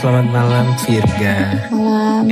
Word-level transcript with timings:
selamat 0.00 0.26
malam 0.32 0.66
Virga. 0.80 1.36
Malam. 1.68 2.24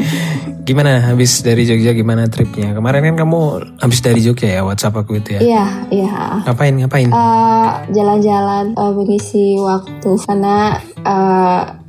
Gimana 0.65 1.01
habis 1.05 1.41
dari 1.41 1.65
Jogja 1.65 1.93
gimana 1.93 2.25
tripnya? 2.25 2.73
Kemarin 2.73 3.13
kan 3.13 3.25
kamu 3.25 3.41
habis 3.77 4.01
dari 4.01 4.21
Jogja 4.21 4.49
ya 4.49 4.63
WhatsApp 4.65 4.97
aku 4.97 5.17
itu 5.17 5.37
ya. 5.37 5.41
Iya, 5.41 5.65
iya. 5.93 6.13
Ngapain 6.45 6.73
ngapain? 6.77 7.09
Eh, 7.09 7.69
Jalan-jalan 7.93 8.73
eh, 8.73 8.93
mengisi 8.93 9.61
waktu 9.61 10.11
karena 10.25 10.81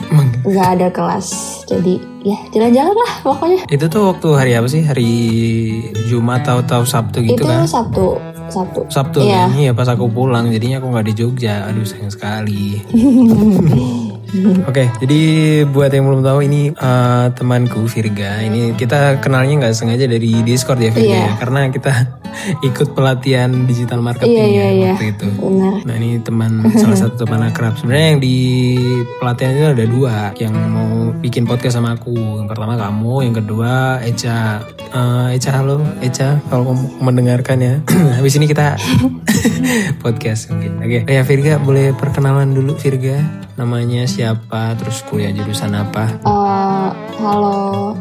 Emang 0.10 0.28
nggak 0.42 0.68
ada 0.80 0.88
kelas. 0.92 1.28
Jadi 1.68 1.96
ya 2.24 2.36
jalan-jalan 2.52 2.92
lah 2.92 3.14
pokoknya. 3.22 3.62
itu 3.70 3.86
tuh 3.88 4.04
waktu 4.12 4.28
hari 4.36 4.52
apa 4.60 4.68
sih? 4.68 4.84
Hari 4.84 5.12
Jumat 6.12 6.44
atau 6.44 6.60
atau 6.60 6.82
Sabtu 6.84 7.24
gitu 7.24 7.40
Itu 7.40 7.46
kan? 7.48 7.64
Sabtu, 7.64 8.20
Sabtu. 8.50 8.82
Sabtu 8.92 9.20
Iya. 9.24 9.48
kan? 9.48 9.56
Iya 9.56 9.72
pas 9.72 9.88
aku 9.88 10.12
pulang 10.12 10.52
jadinya 10.52 10.84
aku 10.84 10.92
nggak 10.92 11.08
di 11.08 11.14
Jogja. 11.16 11.68
Aduh 11.72 11.88
sayang 11.88 12.12
sekali. 12.12 12.84
Oke, 14.70 14.86
jadi 15.02 15.20
buat 15.66 15.90
yang 15.90 16.06
belum 16.06 16.22
tahu 16.22 16.40
ini 16.46 16.70
eh, 16.74 17.26
temanku 17.34 17.86
Virga. 17.90 18.44
Ini 18.46 18.78
kita 18.78 19.18
kenalnya 19.24 19.66
nggak 19.66 19.76
sengaja 19.76 20.06
dari 20.06 20.46
Discord 20.46 20.80
ya 20.80 20.92
Virga 20.94 21.08
Iya. 21.10 21.22
ya, 21.26 21.34
karena 21.42 21.62
kita 21.74 21.92
ikut 22.68 22.94
pelatihan 22.94 23.50
digital 23.66 24.00
marketing 24.00 24.36
Iya, 24.36 24.46
ya 24.46 24.50
iya, 24.50 24.68
iya. 24.72 24.92
waktu 24.94 25.06
itu. 25.16 25.28
Benar. 25.36 25.74
Nah 25.86 25.94
ini 25.98 26.10
teman 26.22 26.52
salah 26.82 26.98
satu 26.98 27.26
teman 27.26 27.42
akrab. 27.46 27.76
Sebenarnya 27.78 28.08
yang 28.16 28.20
di 28.22 28.38
pelatihan 29.18 29.52
itu 29.56 29.68
ada 29.76 29.86
dua 29.86 30.16
yang 30.38 30.54
mau 30.70 30.90
bikin 31.20 31.44
podcast 31.44 31.78
sama 31.78 31.98
aku. 31.98 32.14
Yang 32.14 32.48
pertama 32.50 32.74
kamu, 32.76 33.14
yang 33.26 33.36
kedua 33.36 33.72
Eca. 34.04 34.64
Eh, 34.90 35.38
Eca 35.38 35.50
halo, 35.62 35.82
Eca 36.02 36.42
kalau 36.50 36.74
kamu 36.74 36.84
mendengarkan 37.02 37.58
ya. 37.60 37.74
Habis 38.18 38.38
ini 38.38 38.46
kita 38.48 38.76
podcast 40.04 40.50
mungkin. 40.50 40.80
Oke, 40.82 41.06
ya 41.06 41.22
Virga 41.24 41.60
boleh 41.60 41.94
perkenalan 41.94 42.52
dulu 42.52 42.76
Virga. 42.76 43.22
Namanya 43.60 44.08
siapa? 44.08 44.72
Terus 44.80 45.04
kuliah 45.04 45.36
jurusan 45.36 45.76
apa? 45.76 46.16
Eh, 46.24 46.90
halo, 47.20 47.92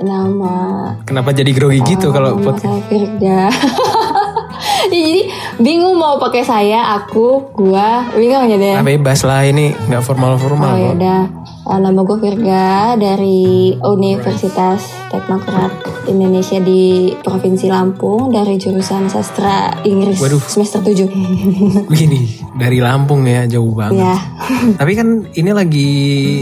nama 0.00 0.54
Kenapa 1.02 1.30
jadi 1.30 1.50
grogi 1.50 1.80
gitu 1.82 2.10
kalau 2.10 2.36
podcast? 2.36 2.64
saya 2.64 2.82
Firda. 2.86 3.40
ya, 4.92 4.98
jadi 4.98 5.22
bingung 5.56 5.96
mau 5.96 6.16
pakai 6.16 6.42
saya, 6.42 6.94
aku, 6.94 7.52
gua, 7.52 8.08
bingung 8.12 8.44
ya 8.44 8.56
deh. 8.56 8.74
Ah, 8.74 8.82
bebas 8.82 9.22
lah 9.22 9.42
ini 9.42 9.72
nggak 9.72 10.02
formal-formal 10.02 10.68
Oh 10.68 10.76
ya 10.76 10.86
kok. 10.86 10.96
udah, 10.96 11.20
Eh, 11.60 11.78
nama 11.78 12.02
gue 12.02 12.18
Virga 12.18 12.66
dari 12.96 13.76
Universitas 13.78 14.99
Teknokrat 15.10 16.06
Indonesia 16.06 16.62
di 16.62 17.10
Provinsi 17.18 17.66
Lampung 17.66 18.30
dari 18.30 18.54
jurusan 18.54 19.10
sastra 19.10 19.82
Inggris 19.82 20.22
Waduh. 20.22 20.38
semester 20.38 20.78
7 20.86 21.90
Begini 21.90 22.40
dari 22.62 22.78
Lampung 22.78 23.26
ya 23.26 23.50
jauh 23.50 23.74
banget. 23.74 24.06
ya, 24.06 24.16
Tapi 24.80 24.92
kan 24.94 25.26
ini 25.34 25.50
lagi 25.50 25.90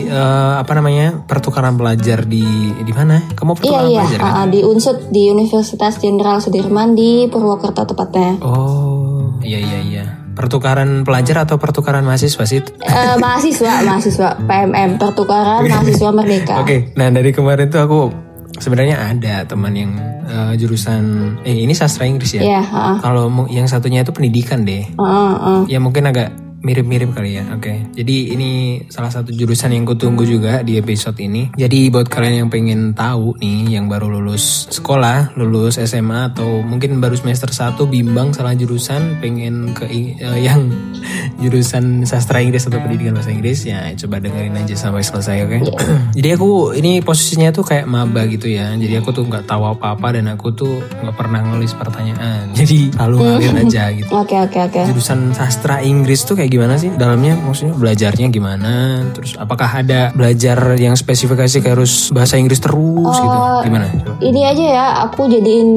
eh, 0.05 0.53
apa 0.61 0.73
namanya 0.77 1.25
pertukaran 1.25 1.81
pelajar 1.81 2.29
di 2.29 2.45
di 2.85 2.93
mana? 2.93 3.25
Kamu 3.33 3.55
iya 3.55 3.59
pertukaran 3.59 3.89
iya, 3.89 4.03
pelajar 4.05 4.19
kan? 4.21 4.29
Ah, 4.29 4.37
ah, 4.43 4.47
di 4.51 4.61
Unsud 4.61 4.99
di 5.09 5.23
Universitas 5.33 5.97
Jenderal 5.97 6.45
Sudirman 6.45 6.93
di 6.93 7.25
Purwokerto 7.33 7.89
tepatnya. 7.89 8.37
Oh 8.45 9.33
iya 9.41 9.59
iya 9.63 9.81
iya. 9.81 10.05
Pertukaran 10.37 11.03
pelajar 11.03 11.43
atau 11.43 11.59
pertukaran 11.59 12.07
mahasiswa 12.07 12.45
sih? 12.47 12.63
Eh, 12.63 13.15
mahasiswa, 13.19 13.81
mahasiswa 13.89 14.39
PMM 14.39 15.01
pertukaran 15.01 15.67
mahasiswa 15.67 16.11
merdeka. 16.15 16.63
Oke, 16.63 16.95
nah 16.95 17.11
dari 17.11 17.35
kemarin 17.35 17.67
tuh 17.73 17.83
aku 17.83 18.28
sebenarnya 18.59 18.97
ada 19.15 19.47
teman 19.47 19.73
yang 19.75 19.93
eh, 20.29 20.53
jurusan 20.59 21.03
eh 21.43 21.65
ini 21.65 21.73
sastra 21.75 22.05
Inggris 22.07 22.37
ya. 22.37 22.43
Iya, 22.43 22.63
ah, 22.69 22.97
Kalau 23.01 23.31
yang 23.49 23.67
satunya 23.71 24.03
itu 24.03 24.13
pendidikan 24.13 24.67
deh. 24.67 24.85
ah, 25.01 25.35
ah. 25.39 25.61
Ya 25.67 25.79
mungkin 25.81 26.07
agak 26.11 26.48
mirip-mirip 26.59 27.15
kali 27.15 27.39
ya. 27.39 27.45
Oke. 27.55 27.87
Jadi 27.95 28.35
ini 28.35 28.51
salah 28.91 29.13
satu 29.13 29.31
jurusan 29.31 29.71
yang 29.71 29.87
kutunggu 29.87 30.27
juga 30.27 30.61
di 30.67 30.75
episode 30.79 31.15
ini. 31.23 31.55
Jadi 31.55 31.89
buat 31.91 32.11
kalian 32.11 32.47
yang 32.47 32.51
pengen 32.51 32.93
tahu 32.93 33.39
nih 33.39 33.79
yang 33.79 33.87
baru 33.87 34.11
lulus 34.11 34.67
sekolah, 34.71 35.39
lulus 35.39 35.79
SMA 35.79 36.35
atau 36.35 36.61
mungkin 36.67 36.99
baru 36.99 37.15
semester 37.15 37.51
1 37.51 37.79
bimbang 37.87 38.35
salah 38.35 38.59
jurusan, 38.59 39.23
pengen 39.23 39.73
ke 39.73 39.87
eh, 39.87 40.39
yang 40.43 40.67
jurusan 41.43 42.03
sastra 42.03 42.43
Inggris 42.43 42.67
atau 42.67 42.83
pendidikan 42.83 43.15
bahasa 43.15 43.31
Inggris 43.31 43.63
ya 43.63 43.95
coba 43.95 44.19
dengerin 44.19 44.59
aja 44.59 44.75
sampai 44.75 45.03
selesai 45.07 45.47
oke. 45.47 45.59
Jadi 46.19 46.29
aku 46.35 46.75
ini 46.75 46.99
posisinya 47.03 47.55
tuh 47.55 47.63
kayak 47.63 47.87
maba 47.87 48.27
gitu 48.27 48.51
ya. 48.51 48.75
Jadi 48.75 48.99
aku 48.99 49.15
tuh 49.15 49.25
nggak 49.27 49.47
tahu 49.47 49.63
apa-apa 49.79 50.19
dan 50.19 50.27
aku 50.35 50.51
tuh 50.51 50.83
nggak 50.83 51.15
pernah 51.15 51.41
nulis 51.47 51.71
pertanyaan. 51.75 52.51
Jadi 52.59 52.91
selalu 52.91 53.17
ngalir 53.23 53.55
aja 53.65 53.85
gitu 53.95 54.11
Oke 54.11 54.35
oke 54.35 54.59
oke. 54.59 54.81
jurusan 54.91 55.31
sastra 55.33 55.79
Inggris 55.85 56.27
tuh 56.27 56.35
kayak 56.35 56.48
gimana 56.49 56.75
sih 56.81 56.91
dalamnya? 56.97 57.37
Maksudnya 57.39 57.75
belajarnya 57.77 58.27
gimana? 58.33 59.05
Terus 59.13 59.37
apakah 59.37 59.85
ada 59.85 60.11
belajar 60.17 60.75
yang 60.81 60.97
spesifikasi 60.97 61.63
kayak 61.63 61.79
harus 61.79 62.11
bahasa 62.11 62.41
Inggris 62.41 62.59
terus 62.59 63.15
gitu? 63.15 63.39
Gimana? 63.69 63.87
Coba. 63.93 64.19
Ini 64.25 64.41
aja 64.43 64.65
ya, 64.65 64.87
aku 65.07 65.29
jadiin 65.29 65.69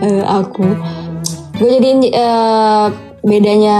eh, 0.00 0.22
aku, 0.24 0.64
gue 1.58 1.68
jadiin 1.80 2.00
eh, 2.12 2.86
bedanya 3.24 3.78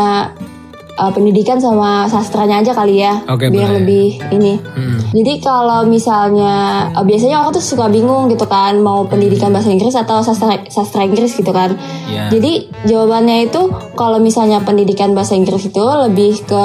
eh, 1.00 1.10
pendidikan 1.10 1.56
sama 1.56 2.04
sastranya 2.04 2.60
aja 2.60 2.76
kali 2.76 3.00
ya, 3.00 3.24
Oke, 3.24 3.48
biar 3.48 3.72
boleh. 3.72 3.76
lebih 3.80 4.06
ini. 4.30 4.54
Mm-mm. 4.60 4.98
Jadi 5.10 5.32
kalau 5.40 5.82
misalnya 5.84 6.54
eh, 6.92 7.04
biasanya 7.04 7.40
orang 7.40 7.52
tuh 7.52 7.64
suka 7.64 7.88
bingung 7.88 8.28
gitu 8.28 8.44
kan 8.44 8.76
mau 8.78 9.08
pendidikan 9.08 9.48
bahasa 9.50 9.72
Inggris 9.72 9.96
atau 9.96 10.20
sastra 10.20 10.60
sastra 10.68 11.02
Inggris 11.02 11.32
gitu 11.32 11.50
kan. 11.50 11.72
ya 12.06 12.28
Jadi 12.28 12.68
jawabannya 12.84 13.48
itu 13.48 13.62
kalau 13.96 14.20
misalnya 14.20 14.60
pendidikan 14.60 15.16
bahasa 15.16 15.32
Inggris 15.32 15.64
itu 15.64 15.80
lebih 15.80 16.44
ke 16.44 16.64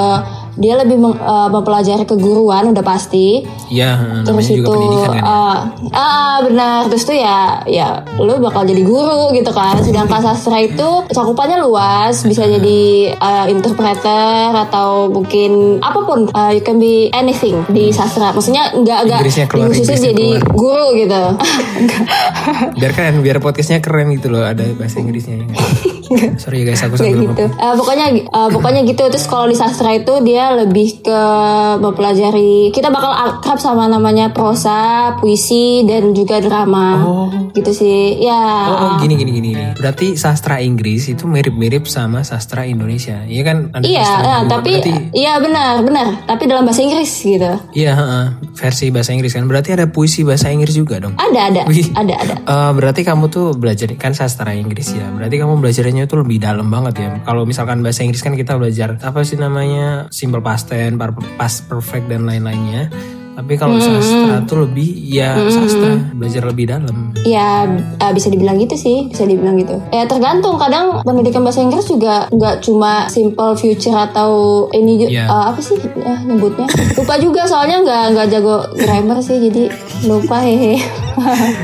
dia 0.56 0.74
lebih 0.74 0.96
meng- 0.96 1.16
eh, 1.16 1.48
mempelajari 1.48 2.02
keguruan 2.02 2.68
udah 2.68 2.82
pasti. 2.82 3.44
ya 3.66 3.96
namanya 3.96 4.24
Terus 4.26 4.46
juga 4.48 4.56
itu 4.56 4.70
pendidikan 4.70 5.08
kan 5.08 5.14
ya 5.14 5.22
eh, 5.22 5.56
ah 5.92 6.36
benar 6.40 6.80
terus 6.86 7.02
tuh 7.02 7.12
ya 7.12 7.38
ya 7.64 7.88
lu 8.16 8.38
bakal 8.38 8.62
jadi 8.62 8.80
guru 8.80 9.30
gitu 9.30 9.50
kan. 9.50 9.76
Sedangkan 9.78 10.20
sastra 10.20 10.56
itu 10.58 10.88
cakupannya 11.06 11.58
luas 11.58 12.22
bisa 12.22 12.44
jadi 12.44 12.80
eh, 13.12 13.46
interpreter 13.48 14.16
atau 14.52 15.08
mungkin 15.08 15.78
apa 15.78 16.00
pun 16.00 16.18
Eh, 16.28 16.52
you 16.52 16.62
can 16.62 16.76
be 16.76 17.08
anything 17.12 17.60
di 17.66 17.88
sastra. 17.88 18.30
Maksudnya 18.30 18.72
nggak 18.72 18.98
nggak 19.04 19.20
Inggrisnya 19.22 19.96
jadi 20.02 20.28
keluar. 20.36 20.52
guru 20.52 20.86
gitu. 20.96 21.22
biar 22.74 22.92
keren 22.92 23.20
biar 23.20 23.38
podcastnya 23.38 23.78
keren 23.78 24.10
gitu 24.10 24.28
loh 24.28 24.42
ada 24.42 24.64
bahasa 24.74 24.98
Inggrisnya 24.98 25.36
ya? 25.38 25.46
sorry 26.42 26.62
ya 26.62 26.72
guys 26.72 26.82
aku 26.82 26.94
sambil 26.96 27.26
gitu. 27.26 27.44
Eh, 27.48 27.74
pokoknya 27.74 28.06
eh, 28.14 28.48
pokoknya 28.50 28.80
gitu 28.84 29.02
terus 29.06 29.26
kalau 29.26 29.46
di 29.46 29.56
sastra 29.56 29.92
itu 29.92 30.22
dia 30.22 30.54
lebih 30.54 31.02
ke 31.02 31.20
mempelajari 31.80 32.70
kita 32.70 32.88
bakal 32.88 33.12
akrab 33.12 33.58
sama 33.58 33.86
namanya 33.86 34.30
prosa, 34.30 35.12
puisi 35.18 35.84
dan 35.84 36.12
juga 36.12 36.38
drama. 36.40 36.88
Oh. 37.02 37.28
Gitu 37.52 37.70
sih. 37.72 38.20
Ya. 38.20 38.40
Oh, 38.66 38.76
oh, 38.76 38.92
gini 39.00 39.16
gini 39.16 39.30
gini. 39.32 39.52
Berarti 39.76 40.16
sastra 40.16 40.58
Inggris 40.58 41.08
itu 41.08 41.24
mirip-mirip 41.24 41.86
sama 41.86 42.22
sastra 42.22 42.64
Indonesia. 42.64 43.22
Iya 43.24 43.42
kan? 43.44 43.56
Ada 43.72 43.84
Iya, 43.86 44.08
dua. 44.08 44.36
tapi 44.48 44.72
Berarti, 44.76 44.92
iya 45.14 45.32
benar, 45.38 45.72
benar. 45.82 46.06
Tapi 46.26 46.42
dalam 46.44 46.64
bahasa 46.64 46.82
Inggris 46.82 47.10
gitu. 47.16 47.50
iya, 47.72 47.92
heeh, 47.94 48.24
versi 48.52 48.90
bahasa 48.90 49.10
Inggris 49.12 49.32
kan. 49.32 49.44
Berarti 49.46 49.72
ada 49.72 49.86
puisi 49.88 50.22
bahasa 50.22 50.50
Inggris 50.50 50.74
juga 50.74 50.98
dong. 50.98 51.14
Ada, 51.16 51.40
ada. 51.52 51.62
Wih. 51.68 51.88
Ada, 51.92 52.14
ada. 52.18 52.34
Eh, 52.42 52.70
berarti 52.76 53.00
kamu 53.02 53.28
tuh 53.28 53.56
belajar 53.56 53.88
kan 53.96 54.12
sastra 54.12 54.52
Inggris 54.52 54.92
ya. 54.92 55.06
Berarti 55.08 55.36
kamu 55.38 55.54
belajarnya 55.60 55.95
tuh 56.04 56.20
lebih 56.20 56.36
dalam 56.36 56.68
banget 56.68 56.94
ya. 57.00 57.10
Kalau 57.24 57.48
misalkan 57.48 57.80
bahasa 57.80 58.04
Inggris 58.04 58.20
kan 58.20 58.36
kita 58.36 58.60
belajar 58.60 59.00
apa 59.00 59.24
sih 59.24 59.40
namanya 59.40 60.12
simple 60.12 60.44
past 60.44 60.68
tense, 60.68 61.00
past 61.40 61.64
perfect 61.64 62.12
dan 62.12 62.28
lain-lainnya. 62.28 62.92
Tapi 63.36 63.52
kalau 63.54 63.76
sastra 63.76 64.40
tuh 64.42 64.64
lebih 64.64 64.88
ya 65.06 65.36
sastra 65.46 65.92
belajar 66.10 66.42
lebih 66.42 66.64
dalam. 66.66 67.12
Ya 67.20 67.68
eh, 67.94 68.12
bisa 68.12 68.26
dibilang 68.26 68.56
gitu 68.56 68.72
sih, 68.74 69.06
bisa 69.06 69.22
dibilang 69.22 69.54
gitu. 69.56 69.76
Ya 69.90 70.04
tergantung. 70.04 70.56
Kadang 70.56 71.04
pendidikan 71.04 71.42
bahasa 71.42 71.60
Inggris 71.60 71.84
juga 71.84 72.26
nggak 72.28 72.62
cuma 72.62 73.04
simple 73.06 73.52
future 73.54 73.92
atau 73.94 74.30
ini 74.72 74.96
ju- 74.98 75.10
Iya. 75.10 75.26
eh, 75.26 75.44
apa 75.48 75.60
sih 75.60 75.76
ya, 75.94 76.16
nyebutnya. 76.22 76.64
Lupa 76.94 77.14
juga 77.18 77.44
soalnya 77.44 77.76
nggak 77.78 78.04
nggak 78.10 78.26
jago 78.30 78.56
grammar 78.74 79.20
sih, 79.20 79.36
jadi 79.38 79.68
lupa 80.02 80.40
hehe. 80.40 80.80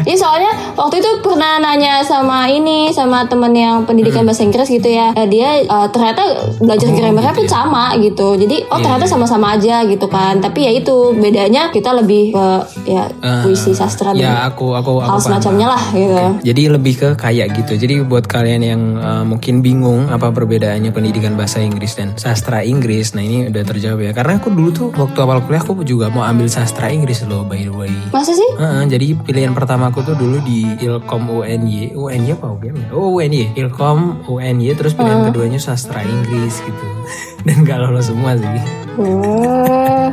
Ini 0.02 0.16
soalnya 0.16 0.48
waktu 0.72 0.96
itu 0.96 1.10
pernah 1.20 1.60
nanya 1.60 2.00
sama 2.00 2.48
ini 2.48 2.88
sama 2.88 3.20
temen 3.22 3.52
yang 3.52 3.84
pendidikan 3.84 4.24
bahasa 4.24 4.40
Inggris 4.40 4.64
gitu 4.66 4.88
ya. 4.88 5.12
Eh, 5.12 5.28
dia 5.28 5.60
eh, 5.60 5.86
ternyata 5.88 6.24
belajar 6.58 6.88
Oh, 6.88 6.94
grammarnya 6.94 7.30
gitu 7.30 7.38
pun 7.38 7.46
ya. 7.46 7.52
sama 7.52 7.84
gitu. 7.98 8.28
Jadi 8.34 8.56
oh 8.64 8.74
Iya, 8.74 8.82
ternyata 8.82 9.04
iya. 9.04 9.12
sama-sama 9.12 9.46
aja 9.52 9.76
gitu 9.84 10.06
kan. 10.08 10.40
Tapi 10.40 10.60
ya 10.62 10.72
itu 10.72 10.96
bedanya 11.14 11.61
kita 11.70 11.90
lebih 11.94 12.34
ke 12.34 12.46
ya 12.88 13.12
Eh, 13.22 13.42
puisi 13.46 13.70
sastra 13.76 14.10
Ya 14.16 14.48
aku 14.48 14.74
aku 14.74 14.98
aku 14.98 15.18
hal 15.18 15.20
semacamnya 15.20 15.68
lah 15.70 15.82
gitu. 15.94 16.42
Jadi 16.42 16.62
lebih 16.72 16.94
ke 16.98 17.08
kayak 17.14 17.54
gitu. 17.54 17.78
Jadi 17.78 18.02
buat 18.02 18.26
kalian 18.26 18.62
yang 18.62 18.82
uh, 18.98 19.24
mungkin 19.26 19.62
bingung 19.62 20.10
apa 20.10 20.32
perbedaannya 20.34 20.90
pendidikan 20.90 21.38
bahasa 21.38 21.62
Inggris 21.62 21.94
dan 21.94 22.16
sastra 22.18 22.66
Inggris, 22.66 23.14
nah 23.14 23.22
ini 23.22 23.46
udah 23.52 23.62
terjawab 23.62 24.00
ya. 24.02 24.12
Karena 24.16 24.42
aku 24.42 24.50
dulu 24.50 24.70
tuh 24.74 24.88
waktu 24.94 25.18
awal 25.22 25.44
kuliah 25.44 25.62
aku 25.62 25.86
juga 25.86 26.10
mau 26.10 26.26
ambil 26.26 26.50
sastra 26.50 26.90
Inggris 26.90 27.22
loh 27.28 27.46
by 27.46 27.62
the 27.62 27.74
way. 27.74 27.94
Masa 28.10 28.34
sih? 28.34 28.50
Heeh, 28.58 28.82
jadi 28.90 29.06
pilihan 29.18 29.52
pertama 29.54 29.90
aku 29.94 30.02
tuh 30.02 30.18
dulu 30.18 30.42
di 30.42 30.66
Ilkom 30.82 31.30
UNY, 31.30 31.94
UNY 31.94 32.28
apa 32.34 32.46
UGM 32.58 32.76
ya? 32.76 32.88
Oh 32.96 33.14
UNY, 33.14 33.54
Ilkom 33.54 34.26
UNY, 34.26 34.74
terus 34.74 34.96
pilihan 34.98 35.30
keduanya 35.30 35.60
sastra 35.62 36.02
Inggris 36.02 36.58
gitu. 36.62 36.86
Dan 37.46 37.66
gak 37.66 37.78
lolos 37.82 38.06
semua 38.10 38.38
sih. 38.38 38.81
Eh, 38.98 40.06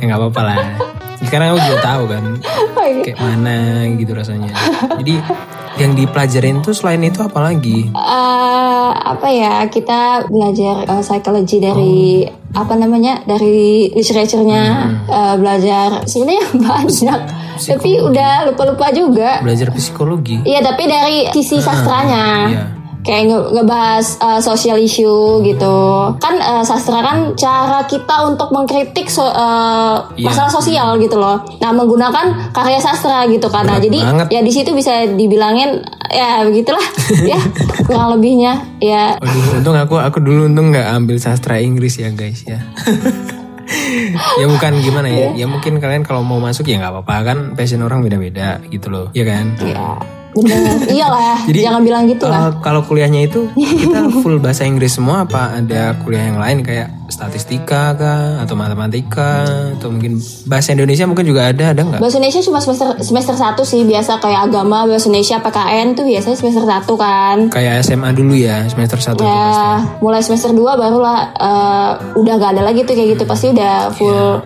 ya 0.00 0.02
nggak 0.06 0.20
apa-apa 0.20 0.42
lah. 0.42 0.58
Karena 1.26 1.50
aku 1.52 1.58
juga 1.58 1.78
tahu 1.82 2.02
kan 2.06 2.24
oke. 2.38 3.02
kayak 3.02 3.18
mana 3.18 3.84
gitu 3.98 4.12
rasanya. 4.14 4.52
Jadi 5.02 5.14
yang 5.76 5.92
dipelajarin 5.92 6.64
tuh 6.64 6.72
selain 6.72 7.02
itu 7.04 7.20
apa 7.20 7.40
lagi? 7.42 7.90
Eh, 7.90 8.90
apa 8.94 9.28
ya 9.28 9.66
kita 9.68 10.30
belajar 10.30 10.86
eh, 10.86 11.02
psikologi 11.02 11.58
dari 11.60 12.24
apa 12.56 12.72
namanya 12.78 13.20
dari 13.28 13.90
literaturenya 13.92 14.62
eh, 15.04 15.34
belajar 15.36 16.06
sebenarnya 16.08 16.44
banyak 16.64 17.20
tapi 17.56 17.90
udah 18.04 18.52
lupa-lupa 18.52 18.92
juga 18.92 19.40
Belajar 19.40 19.72
psikologi. 19.72 20.44
iya 20.44 20.60
tapi 20.60 20.84
dari 20.84 21.24
sisi 21.32 21.56
sastranya 21.56 22.26
iya. 22.52 22.64
Kayak 23.06 23.22
nge- 23.24 23.48
ngebahas 23.52 24.06
eh, 24.18 24.40
social 24.40 24.76
issue 24.76 25.06
gitu. 25.40 25.76
Kan 26.18 26.34
eh, 26.36 26.60
sastra 26.60 26.98
kan 27.00 27.18
cara 27.32 27.80
kita 27.84 28.26
untuk 28.26 28.50
mengkritik 28.50 29.06
so- 29.06 29.24
eh, 29.24 29.96
Iya. 30.16 30.26
masalah 30.26 30.50
sosial 30.50 30.98
gitu 30.98 31.14
loh. 31.14 31.38
Nah 31.56 31.70
menggunakan 31.70 32.50
karya 32.50 32.76
sastra 32.76 33.24
gitu 33.24 33.46
kan. 33.46 33.64
Nah 33.64 33.78
Berat 33.78 33.86
jadi 33.86 33.98
banget. 34.02 34.26
ya 34.28 34.40
di 34.40 34.50
situ 34.50 34.70
bisa 34.72 34.90
dibilangin 35.08 35.80
ya 36.08 36.42
begitulah. 36.42 36.82
Ya 37.24 37.38
kurang 37.82 38.12
lebihnya 38.12 38.58
ya. 38.78 39.14
Waduh, 39.16 39.56
untung 39.56 39.76
aku 39.76 39.94
aku 39.96 40.18
dulu 40.18 40.46
untung 40.46 40.68
nggak 40.68 40.90
ambil 40.92 41.16
sastra 41.16 41.56
Inggris 41.56 41.96
ya 41.96 42.10
guys 42.10 42.42
ya. 42.42 42.58
ya 44.36 44.46
bukan 44.46 44.78
gimana 44.78 45.06
ya, 45.06 45.34
ya 45.34 45.46
mungkin 45.46 45.78
kalian 45.78 46.02
kalau 46.02 46.22
mau 46.22 46.38
masuk 46.38 46.64
ya 46.64 46.78
nggak 46.78 46.92
apa-apa 46.92 47.14
kan 47.24 47.38
passion 47.52 47.82
orang 47.82 47.98
beda-beda 48.00 48.62
gitu 48.68 48.88
loh, 48.88 49.06
ya 49.10 49.24
kan? 49.24 49.54
bener 49.54 49.98
iyalah 50.94 51.44
Jadi, 51.48 51.58
jangan 51.64 51.82
bilang 51.82 52.04
gitu 52.08 52.24
lah 52.28 52.50
Eh, 52.50 52.52
kalau 52.60 52.84
kuliahnya 52.84 53.26
itu 53.26 53.48
kita 53.82 54.10
full 54.20 54.38
bahasa 54.38 54.68
Inggris 54.68 54.96
semua 54.96 55.24
apa 55.24 55.56
ada 55.56 55.96
kuliah 56.04 56.28
yang 56.28 56.38
lain 56.38 56.60
kayak 56.62 56.92
statistika 57.06 57.94
kah 57.94 58.42
atau 58.42 58.58
matematika 58.58 59.46
atau 59.78 59.94
mungkin 59.94 60.18
bahasa 60.44 60.74
Indonesia 60.74 61.06
mungkin 61.06 61.22
juga 61.22 61.54
ada 61.54 61.70
ada 61.70 61.86
nggak? 61.86 62.00
Bahasa 62.02 62.18
Indonesia 62.18 62.42
cuma 62.42 62.58
semester 62.58 62.98
semester 62.98 63.34
1 63.38 63.56
sih 63.62 63.86
biasa 63.86 64.18
kayak 64.18 64.50
agama 64.50 64.84
bahasa 64.90 65.06
Indonesia 65.06 65.38
PKN 65.38 65.94
tuh 65.94 66.04
biasanya 66.04 66.36
semester 66.36 66.64
1 66.66 66.82
kan. 66.98 67.36
Kayak 67.54 67.86
SMA 67.86 68.10
dulu 68.10 68.34
ya 68.34 68.66
semester 68.66 68.98
1 68.98 69.16
tuh 69.16 69.22
pasti. 69.22 69.62
Ya, 69.62 69.70
mulai 70.02 70.20
semester 70.20 70.50
2 70.50 70.58
barulah 70.58 71.18
eh, 71.38 71.92
udah 72.18 72.34
gak 72.36 72.50
ada 72.58 72.62
lagi 72.66 72.82
tuh 72.82 72.94
kayak 72.98 73.16
gitu 73.16 73.24
pasti 73.24 73.46
udah 73.54 73.94
full 73.94 74.42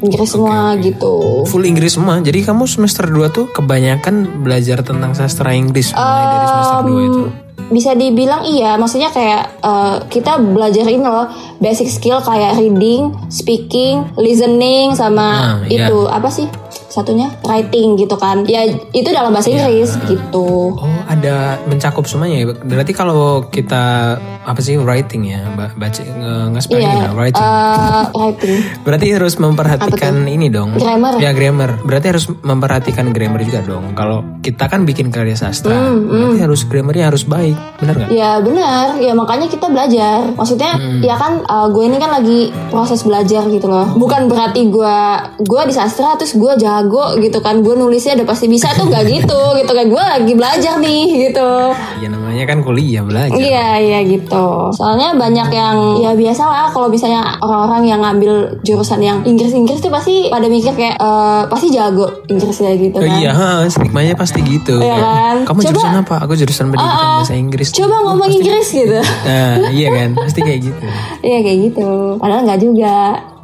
Inggris 0.00 0.28
semua 0.32 0.74
gitu. 0.80 1.44
Full 1.44 1.64
Inggris 1.68 1.96
semua. 1.96 2.18
Jadi 2.24 2.40
kamu 2.44 2.64
semester 2.64 3.04
2 3.04 3.30
tuh 3.30 3.46
kebanyakan 3.52 4.44
belajar 4.44 4.80
tentang 4.80 5.12
sastra 5.12 5.52
Inggris 5.52 5.92
mulai 5.92 6.24
dari 6.26 6.46
semester 6.48 6.80
2 6.88 7.08
itu. 7.08 7.22
Bisa 7.70 7.94
dibilang 7.94 8.42
iya, 8.50 8.74
maksudnya 8.74 9.14
kayak 9.14 9.62
eh, 9.62 9.96
kita 10.10 10.42
belajar 10.42 10.88
ini 10.90 11.06
loh 11.06 11.30
basic 11.62 11.86
skill 11.86 12.18
kayak 12.18 12.58
reading, 12.58 13.14
speaking, 13.30 14.10
listening 14.18 14.96
sama 14.96 15.28
Nah, 15.30 15.56
iya. 15.70 15.86
itu 15.86 15.98
apa 16.10 16.26
sih? 16.32 16.50
Satunya 16.90 17.30
writing 17.40 17.94
gitu 17.94 18.14
kan. 18.14 18.42
Ya 18.44 18.66
itu 18.90 19.08
dalam 19.08 19.30
bahasa 19.30 19.48
Iya. 19.48 19.64
Inggris 19.64 19.94
gitu. 20.04 20.74
Oh, 20.74 21.00
ada 21.06 21.56
mencakup 21.64 22.04
semuanya 22.04 22.36
ya. 22.36 22.46
Berarti 22.52 22.92
kalau 22.92 23.46
kita 23.46 24.16
apa 24.40 24.58
sih 24.58 24.74
writing 24.74 25.22
ya, 25.24 25.46
ba- 25.50 25.70
baca 25.70 26.02
nge-spelling 26.50 26.82
Iya, 26.82 27.00
ya, 27.00 27.10
writing. 27.12 27.46
eh, 27.46 28.04
writing. 28.12 28.56
Berarti 28.82 29.06
harus 29.10 29.34
memperhatikan 29.36 30.26
ini 30.26 30.48
dong. 30.48 30.74
Grammar. 30.74 31.16
Ya 31.16 31.30
grammar. 31.30 31.78
Berarti 31.80 32.06
harus 32.08 32.26
memperhatikan 32.26 33.10
grammar 33.10 33.40
juga 33.40 33.62
dong. 33.62 33.94
Kalau 33.94 34.24
kita 34.40 34.66
kan 34.66 34.82
bikin 34.82 35.08
karya 35.08 35.34
sastra, 35.34 35.70
Hmm, 35.72 36.08
berarti 36.08 36.40
harus 36.40 36.60
grammarnya 36.64 37.06
harus 37.06 37.22
baik, 37.22 37.54
benar 37.78 37.94
nggak? 37.96 38.10
Ya 38.10 38.40
benar, 38.40 38.86
ya 38.98 39.12
makanya 39.12 39.46
kita 39.46 39.66
belajar. 39.66 40.26
Maksudnya 40.32 40.72
Hmm. 40.72 41.00
ya 41.00 41.14
kan 41.14 41.44
uh, 41.44 41.68
gue 41.68 41.84
ini 41.84 41.96
kan 41.96 42.10
lagi 42.10 42.40
proses 42.66 43.00
belajar 43.00 43.46
gitu 43.46 43.66
loh. 43.66 43.86
Bukan 43.94 44.26
berarti 44.26 44.66
gue 44.66 44.96
gue 45.38 45.62
di 45.62 45.72
sastra 45.72 46.16
terus 46.16 46.34
gue 46.34 46.52
jago 46.80 47.18
gitu 47.18 47.38
kan. 47.38 47.60
Gue 47.60 47.74
nulisnya 47.74 48.16
udah 48.16 48.26
pasti 48.26 48.46
bisa 48.46 48.72
tuh 48.72 48.86
gak 48.86 49.04
gitu 49.04 49.40
gitu 49.60 49.70
kan. 49.70 49.86
Gue 49.86 50.00
lagi 50.00 50.32
belajar 50.32 50.74
nih 50.76 51.02
gitu. 51.28 51.50
Ya 51.98 52.08
namanya 52.08 52.44
kan 52.44 52.58
kuliah 52.60 53.02
belajar. 53.02 53.34
Iya 53.34 53.68
iya 53.78 53.98
gitu. 54.02 54.72
Soalnya 54.72 55.12
banyak 55.14 55.48
yang 55.50 55.76
ya 55.98 56.12
biasa 56.12 56.42
lah 56.42 56.66
kalau 56.66 56.88
misalnya 56.88 57.36
orang-orang 57.38 57.82
yang 57.86 58.00
ngambil 58.00 58.32
jurusan 58.60 58.98
yang 58.98 59.20
Inggris-Inggris 59.22 59.78
tuh 59.78 59.90
pasti 59.90 60.26
pada 60.26 60.46
mikir 60.46 60.72
kayak 60.72 60.96
eh, 60.96 61.42
pasti 61.46 61.68
jago 61.68 62.08
Inggrisnya 62.26 62.72
gitu 62.74 62.96
Oh, 62.96 63.02
kan. 63.02 63.16
iya, 63.16 63.30
ha, 63.30 63.48
stigmanya 63.66 64.14
pasti 64.14 64.40
gitu. 64.40 64.76
Iya 64.76 64.96
kan? 64.96 65.36
Kamu 65.44 65.58
Coba- 65.60 65.68
jurusan 65.70 65.94
apa? 65.98 66.14
Aku 66.20 66.32
jurusan 66.34 66.66
pendidikan 66.68 66.96
ah. 66.96 67.16
bahasa 67.18 67.34
Inggris. 67.34 67.68
Coba 67.70 67.96
ngomong 68.02 68.30
Inggris 68.30 68.68
gitu. 68.68 68.98
Nah, 69.00 69.68
iya 69.70 69.88
kan? 69.90 70.08
Pasti 70.14 70.40
kayak 70.40 70.60
gitu. 70.62 70.84
Iya 71.20 71.38
kayak 71.40 71.58
gitu. 71.66 71.88
Padahal 72.16 72.42
nggak 72.42 72.60
juga 72.60 72.94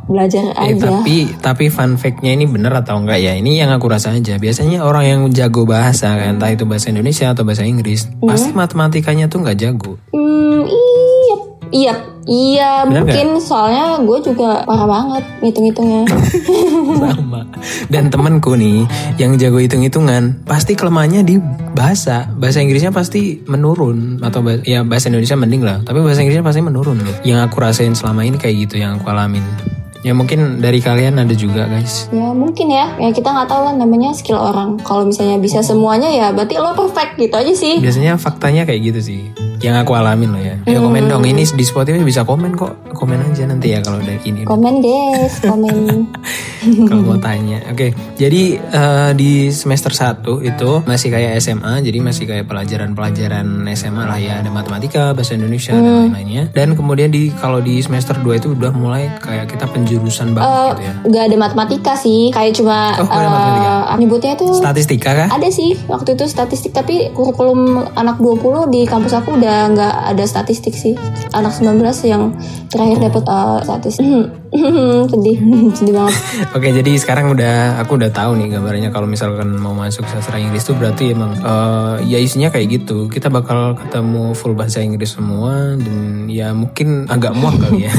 belajar 0.06 0.54
Eh, 0.56 0.72
aja. 0.72 0.86
tapi 0.92 1.16
tapi 1.36 1.64
fun 1.66 1.94
fact-nya 1.94 2.32
ini 2.32 2.46
bener 2.46 2.70
atau 2.72 2.96
enggak 2.96 3.18
ya? 3.18 3.34
Ini 3.34 3.60
yang 3.60 3.70
aku 3.70 3.86
rasa 3.86 4.12
aja. 4.12 4.36
Biasanya 4.36 4.80
orang 4.80 5.04
yang 5.04 5.20
jago 5.30 5.62
bahasa, 5.62 6.14
kan, 6.14 6.36
entah 6.36 6.48
itu 6.48 6.62
bahasa 6.62 6.88
Indonesia 6.88 7.28
atau 7.28 7.42
bahasa 7.42 7.62
Inggris, 7.62 8.06
pasti 8.20 8.50
matematikanya 8.52 9.26
tuh 9.26 9.42
nggak 9.42 9.58
jago. 9.58 9.98
Hmm, 10.10 10.62
iya, 10.62 11.36
iya, 11.68 11.94
iya 12.24 12.70
Bener 12.84 13.02
mungkin 13.02 13.26
soalnya 13.36 13.98
gue 13.98 14.18
juga 14.24 14.62
parah 14.62 14.86
banget 14.86 15.24
ngitung-ngitungnya. 15.40 16.02
Sama. 17.02 17.42
Dan 17.86 18.08
temenku 18.08 18.54
nih 18.54 18.86
yang 19.16 19.34
jago 19.36 19.58
hitung-hitungan, 19.58 20.42
pasti 20.42 20.72
kelemahannya 20.72 21.22
di 21.22 21.36
bahasa. 21.72 22.30
Bahasa 22.32 22.58
Inggrisnya 22.58 22.90
pasti 22.90 23.42
menurun 23.44 24.22
atau 24.22 24.40
bah- 24.40 24.62
ya 24.62 24.82
bahasa 24.82 25.10
Indonesia 25.10 25.34
mending 25.34 25.62
lah, 25.62 25.78
tapi 25.82 25.98
bahasa 25.98 26.22
Inggrisnya 26.22 26.42
pasti 26.42 26.62
menurun 26.62 26.98
loh. 26.98 27.16
Yang 27.22 27.40
aku 27.44 27.56
rasain 27.58 27.92
selama 27.92 28.22
ini 28.22 28.36
kayak 28.36 28.66
gitu 28.66 28.78
yang 28.78 28.96
aku 28.96 29.10
alamin. 29.10 29.42
Ya 30.06 30.14
mungkin 30.14 30.62
dari 30.62 30.78
kalian 30.78 31.18
ada 31.18 31.34
juga 31.34 31.66
guys. 31.66 32.06
ya 32.14 32.30
mungkin 32.30 32.70
ya, 32.70 32.94
ya 32.94 33.10
kita 33.10 33.26
nggak 33.26 33.50
tahu 33.50 33.66
lah 33.66 33.74
namanya 33.74 34.14
skill 34.14 34.38
orang. 34.38 34.78
Kalau 34.86 35.02
misalnya 35.02 35.42
bisa 35.42 35.66
semuanya 35.66 36.06
ya 36.14 36.30
berarti 36.30 36.62
lo 36.62 36.78
perfect 36.78 37.18
gitu 37.18 37.34
aja 37.34 37.50
sih. 37.50 37.82
Biasanya 37.82 38.14
faktanya 38.14 38.62
kayak 38.62 38.94
gitu 38.94 39.00
sih. 39.02 39.45
Yang 39.60 39.76
aku 39.84 39.92
alamin 39.94 40.30
loh 40.32 40.42
ya. 40.42 40.54
Ya 40.64 40.78
komen 40.78 41.08
dong. 41.08 41.22
Ini 41.24 41.42
di 41.46 41.64
Spotify 41.64 42.02
bisa 42.02 42.22
komen 42.22 42.54
kok. 42.54 42.92
Komen 42.92 43.20
aja 43.20 43.44
nanti 43.44 43.72
ya 43.72 43.80
kalau 43.80 44.00
dari 44.00 44.18
ini. 44.24 44.42
Komen 44.44 44.80
guys, 44.80 45.40
komen. 45.40 46.08
kalau 46.88 47.02
mau 47.04 47.18
tanya. 47.20 47.60
Oke, 47.68 47.92
jadi 48.16 48.42
eh, 48.58 49.10
di 49.12 49.52
semester 49.52 49.92
1 49.92 50.24
itu 50.42 50.70
masih 50.82 51.08
kayak 51.12 51.38
SMA, 51.38 51.84
jadi 51.84 51.98
masih 52.00 52.24
kayak 52.24 52.48
pelajaran-pelajaran 52.48 53.46
SMA 53.76 54.02
lah 54.02 54.18
ya, 54.18 54.40
ada 54.40 54.48
matematika, 54.48 55.12
bahasa 55.12 55.36
Indonesia 55.36 55.76
dan 55.76 56.08
lain-lainnya. 56.08 56.48
Dan 56.50 56.72
kemudian 56.74 57.12
di 57.12 57.28
kalau 57.30 57.60
di 57.60 57.78
semester 57.78 58.16
2 58.16 58.40
itu 58.40 58.48
udah 58.56 58.72
mulai 58.72 59.12
kayak 59.20 59.52
kita 59.52 59.68
penjurusan 59.68 60.32
banget 60.32 60.48
gitu 60.72 60.82
ya. 60.82 60.92
Gak 61.06 61.24
ada 61.28 61.36
matematika 61.36 61.92
sih, 61.94 62.32
kayak 62.32 62.56
cuma 62.56 62.78
Oh, 62.96 63.04
eh, 63.06 63.96
nyebutnya 64.00 64.34
itu 64.34 64.48
Statistika 64.56 65.10
kah? 65.12 65.28
ada 65.28 65.48
sih 65.48 65.76
waktu 65.86 66.16
itu 66.16 66.24
statistik 66.26 66.72
tapi 66.72 67.12
kurikulum 67.12 67.84
anak 67.94 68.16
20 68.18 68.72
di 68.72 68.82
kampus 68.84 69.12
aku 69.14 69.36
udah 69.36 69.45
nggak 69.46 69.94
ada 70.14 70.24
statistik 70.26 70.74
sih 70.74 70.94
anak 71.32 71.54
19 71.54 71.82
yang 72.06 72.34
terakhir 72.68 72.98
dapat 73.10 73.24
uh, 73.26 73.58
statistik 73.62 74.04
sedih 75.12 75.36
sedih 75.78 75.94
banget 75.94 76.14
Oke, 76.56 76.72
jadi 76.72 76.92
sekarang 76.96 77.36
udah 77.36 77.80
aku 77.82 78.00
udah 78.00 78.10
tahu 78.10 78.38
nih 78.40 78.56
gambarnya 78.56 78.88
kalau 78.88 79.04
misalkan 79.04 79.52
mau 79.60 79.76
masuk 79.76 80.08
sastra 80.08 80.40
Inggris 80.40 80.64
tuh 80.64 80.76
berarti 80.78 81.12
emang 81.12 81.36
eh, 81.36 81.94
ya 82.08 82.18
isinya 82.20 82.48
kayak 82.48 82.80
gitu. 82.80 83.12
Kita 83.12 83.28
bakal 83.28 83.76
ketemu 83.76 84.32
full 84.32 84.56
bahasa 84.56 84.80
Inggris 84.80 85.16
semua 85.16 85.76
dan 85.76 86.26
ya 86.30 86.56
mungkin 86.56 87.06
agak 87.10 87.36
muak 87.36 87.60
kali 87.60 87.88
ya. 87.88 87.94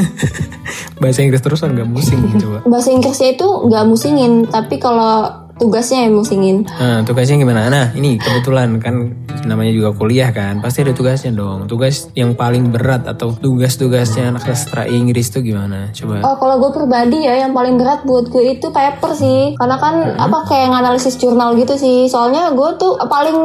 bahasa 1.01 1.21
Inggris 1.21 1.43
terus 1.43 1.61
agak 1.61 1.85
pusing 1.93 2.21
coba. 2.41 2.65
bahasa 2.65 2.89
Inggrisnya 2.89 3.37
itu 3.37 3.47
nggak 3.47 3.85
musingin 3.85 4.49
tapi 4.49 4.81
kalau 4.81 5.46
tugasnya 5.57 6.05
yang 6.07 6.17
musingin 6.17 6.63
Nah, 6.77 7.01
tugasnya 7.03 7.37
gimana? 7.41 7.69
Nah, 7.69 7.85
ini 7.97 8.21
kebetulan 8.21 8.77
kan 8.77 9.13
namanya 9.45 9.71
juga 9.73 9.89
kuliah 9.95 10.29
kan, 10.29 10.59
pasti 10.61 10.83
ada 10.83 10.93
tugasnya 10.93 11.33
dong. 11.33 11.65
Tugas 11.65 12.09
yang 12.13 12.35
paling 12.35 12.69
berat 12.69 13.07
atau 13.07 13.33
tugas-tugasnya 13.33 14.33
anak 14.33 14.43
sastra 14.45 14.85
Inggris 14.85 15.31
tuh 15.33 15.41
gimana? 15.41 15.89
Coba. 15.93 16.21
Oh 16.21 16.35
kalau 16.37 16.55
gue 16.61 16.71
pribadi 16.77 17.25
ya 17.25 17.47
yang 17.47 17.53
paling 17.55 17.79
berat 17.79 18.05
buat 18.05 18.29
gue 18.29 18.57
itu 18.57 18.67
paper 18.69 19.11
sih 19.13 19.57
Karena 19.57 19.77
kan 19.79 19.95
apa 20.15 20.45
kayak 20.47 20.69
analisis 20.71 21.17
jurnal 21.17 21.57
gitu 21.57 21.73
sih 21.75 22.07
Soalnya 22.07 22.53
gue 22.53 22.69
tuh 22.77 22.99
paling 23.07 23.37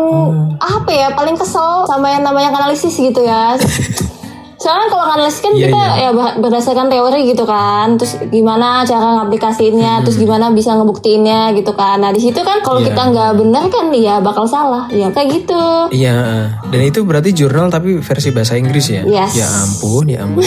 apa 0.58 0.90
ya 0.90 1.08
paling 1.14 1.36
kesel 1.38 1.88
sama 1.88 2.12
yang 2.12 2.22
namanya 2.26 2.52
analisis 2.52 2.94
gitu 2.94 3.24
ya 3.24 3.56
Soalnya 4.62 4.86
kalau 4.88 5.04
analisis 5.08 5.40
kan 5.40 5.52
Iya, 5.52 5.66
kita 5.66 5.80
ya 5.98 6.10
ber- 6.12 6.36
berdasarkan 6.38 6.86
teori 6.86 7.26
gitu 7.26 7.42
kan 7.42 7.98
Terus 7.98 8.14
gimana 8.24 8.82
cara 8.82 9.18
ngaplikasiinnya 9.18 10.00
Terus 10.00 10.16
gimana 10.16 10.48
bisa 10.48 10.72
ngebuktiinnya 10.72 11.50
gitu 11.52 11.72
kan 11.72 11.98
Nah 11.98 12.10
di 12.10 12.20
situ 12.20 12.38
kan 12.40 12.62
kalau 12.62 12.78
Iya. 12.78 12.86
kita 12.88 13.02
nggak 13.10 13.30
benar 13.36 13.64
kan 13.66 13.90
ya 13.90 14.18
bakal 14.18 14.46
salah 14.46 14.86
Ya 14.88 15.10
kayak 15.10 15.28
gitu 15.36 15.90
Iya, 15.90 16.16
dan 16.64 16.80
itu 16.80 17.02
berarti 17.02 17.30
jurnal 17.32 17.68
tapi 17.68 17.98
versi 17.98 18.30
bahasa 18.30 18.54
Inggris 18.54 18.86
ya? 18.86 19.02
Yes. 19.02 19.34
Ya 19.34 19.50
ampun, 19.50 20.06
ya 20.06 20.22
ampun. 20.22 20.46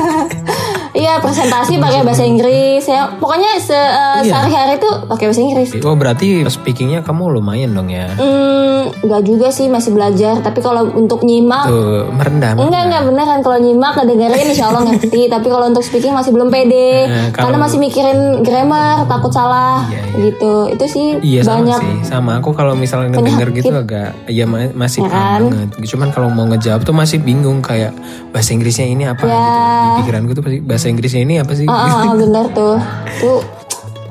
Iya 0.92 1.18
presentasi 1.18 1.76
pakai 1.76 2.02
bahasa 2.02 2.22
Inggris 2.22 2.82
ya. 2.82 3.06
Pokoknya 3.14 3.56
se 3.56 3.70
uh, 3.70 4.18
Iya. 4.18 4.26
sehari-hari 4.26 4.74
tuh 4.76 5.06
pakai 5.06 5.24
bahasa 5.26 5.40
Inggris. 5.40 5.68
Oh 5.80 5.94
berarti 5.94 6.26
speakingnya 6.46 7.00
kamu 7.00 7.30
lumayan 7.32 7.70
dong 7.70 7.88
ya? 7.88 8.10
Hmm, 8.12 8.90
nggak 9.00 9.22
juga 9.22 9.48
sih 9.48 9.66
masih 9.66 9.90
belajar. 9.90 10.38
Tapi 10.38 10.58
kalau 10.58 10.90
untuk 10.92 11.22
nyimak, 11.22 11.64
Tuh 11.64 12.10
merendah. 12.10 12.56
enggak 12.56 12.82
enggak 12.84 13.02
beneran 13.04 13.38
kalau 13.40 13.58
nyimak 13.58 13.92
kedengerin 13.94 14.46
insya 14.46 14.66
Allah 14.66 14.82
ngerti. 14.84 15.22
Tapi 15.32 15.46
kalau 15.46 15.66
untuk 15.66 15.80
speaking 15.80 16.10
masih 16.10 16.30
belum 16.30 16.48
pede. 16.48 17.06
Eh, 17.06 17.28
kalau- 17.30 17.48
Karena 17.48 17.58
masih 17.60 17.78
mikirin 17.78 18.18
grammar, 18.40 19.06
takut 19.06 19.30
salah 19.30 19.86
Iya, 19.86 20.00
iya. 20.00 20.22
gitu. 20.26 20.54
Itu 20.70 20.84
sih 20.86 21.06
Iya 21.20 21.40
sama 21.42 21.56
banyak. 21.62 21.78
sih, 21.78 21.94
sama 22.04 22.30
aku 22.38 22.50
kalau 22.50 22.74
misalnya 22.74 23.14
denger 23.16 23.48
gitu 23.52 23.70
agak 23.70 24.26
ya 24.26 24.44
ma- 24.44 24.74
masih 24.76 25.02
Ya 25.02 25.08
kan? 25.08 25.40
banget. 25.46 25.68
Cuman 25.86 26.08
kalau 26.10 26.28
mau 26.28 26.46
ngejawab 26.46 26.82
tuh 26.82 26.92
masih 26.92 27.18
bingung 27.18 27.60
kayak 27.60 27.94
bahasa 28.28 28.52
Inggrisnya 28.52 28.84
ini 28.84 29.04
apa 29.04 29.22
Ya. 29.22 29.30
gitu. 29.30 29.46
Di 29.80 29.98
pikiranku 30.02 30.30
tuh 30.32 30.42
pasti 30.42 30.58
bahasa 30.60 30.79
Inggrisnya 30.88 31.20
ini 31.26 31.36
apa 31.36 31.52
sih? 31.52 31.68
Ah, 31.68 32.08
ah, 32.08 32.12
bener 32.16 32.46
tuh. 32.56 32.80
Tuh 33.20 33.59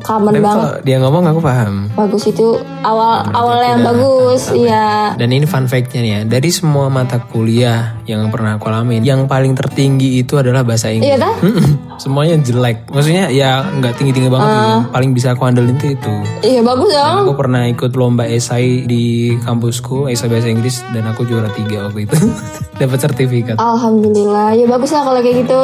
common 0.10 0.34
Tapi 0.34 0.42
banget. 0.42 0.58
kalau 0.58 0.72
dia 0.82 0.98
ngomong 0.98 1.24
aku 1.30 1.40
paham. 1.46 1.74
Bagus 1.94 2.24
itu 2.26 2.58
awal 2.82 3.30
awal 3.30 3.62
yang 3.62 3.86
bagus. 3.86 4.50
Iya. 4.50 5.14
Dan 5.14 5.30
ini 5.30 5.46
fun 5.46 5.70
fact-nya 5.70 6.02
nih 6.02 6.12
ya, 6.12 6.22
dari 6.26 6.50
semua 6.50 6.90
mata 6.90 7.22
kuliah 7.22 8.02
yang 8.10 8.26
pernah 8.34 8.58
aku 8.58 8.74
alamin, 8.74 9.06
yang 9.06 9.30
paling 9.30 9.54
tertinggi 9.54 10.26
itu 10.26 10.42
adalah 10.42 10.66
bahasa 10.66 10.90
Inggris. 10.90 11.14
Iya? 11.14 11.30
Mm-mm. 11.46 12.02
Semuanya 12.02 12.42
jelek. 12.42 12.90
Maksudnya 12.90 13.30
ya 13.30 13.62
nggak 13.70 14.02
tinggi-tinggi 14.02 14.34
banget. 14.34 14.50
Ah. 14.50 14.82
Paling 14.90 15.14
bisa 15.14 15.38
aku 15.38 15.46
andelin 15.46 15.78
tuh 15.78 15.94
itu. 15.94 16.14
Iya 16.42 16.66
bagus 16.66 16.90
dong. 16.90 17.30
Aku 17.30 17.34
pernah 17.38 17.70
ikut 17.70 17.94
lomba 17.94 18.26
esai 18.26 18.90
di 18.90 19.38
kampusku, 19.46 20.10
esai 20.10 20.26
bahasa 20.26 20.50
Inggris, 20.50 20.82
dan 20.90 21.06
aku 21.06 21.30
juara 21.30 21.54
tiga 21.54 21.86
waktu 21.86 22.10
itu. 22.10 22.18
Dapat 22.82 22.98
sertifikat. 22.98 23.56
Alhamdulillah, 23.62 24.58
ya 24.58 24.66
bagus 24.66 24.90
lah 24.96 25.04
kalau 25.06 25.20
kayak 25.22 25.46
gitu. 25.46 25.62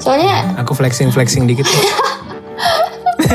Soalnya 0.00 0.54
Aku 0.62 0.72
flexing-flexing 0.72 1.44
dikit. 1.44 1.66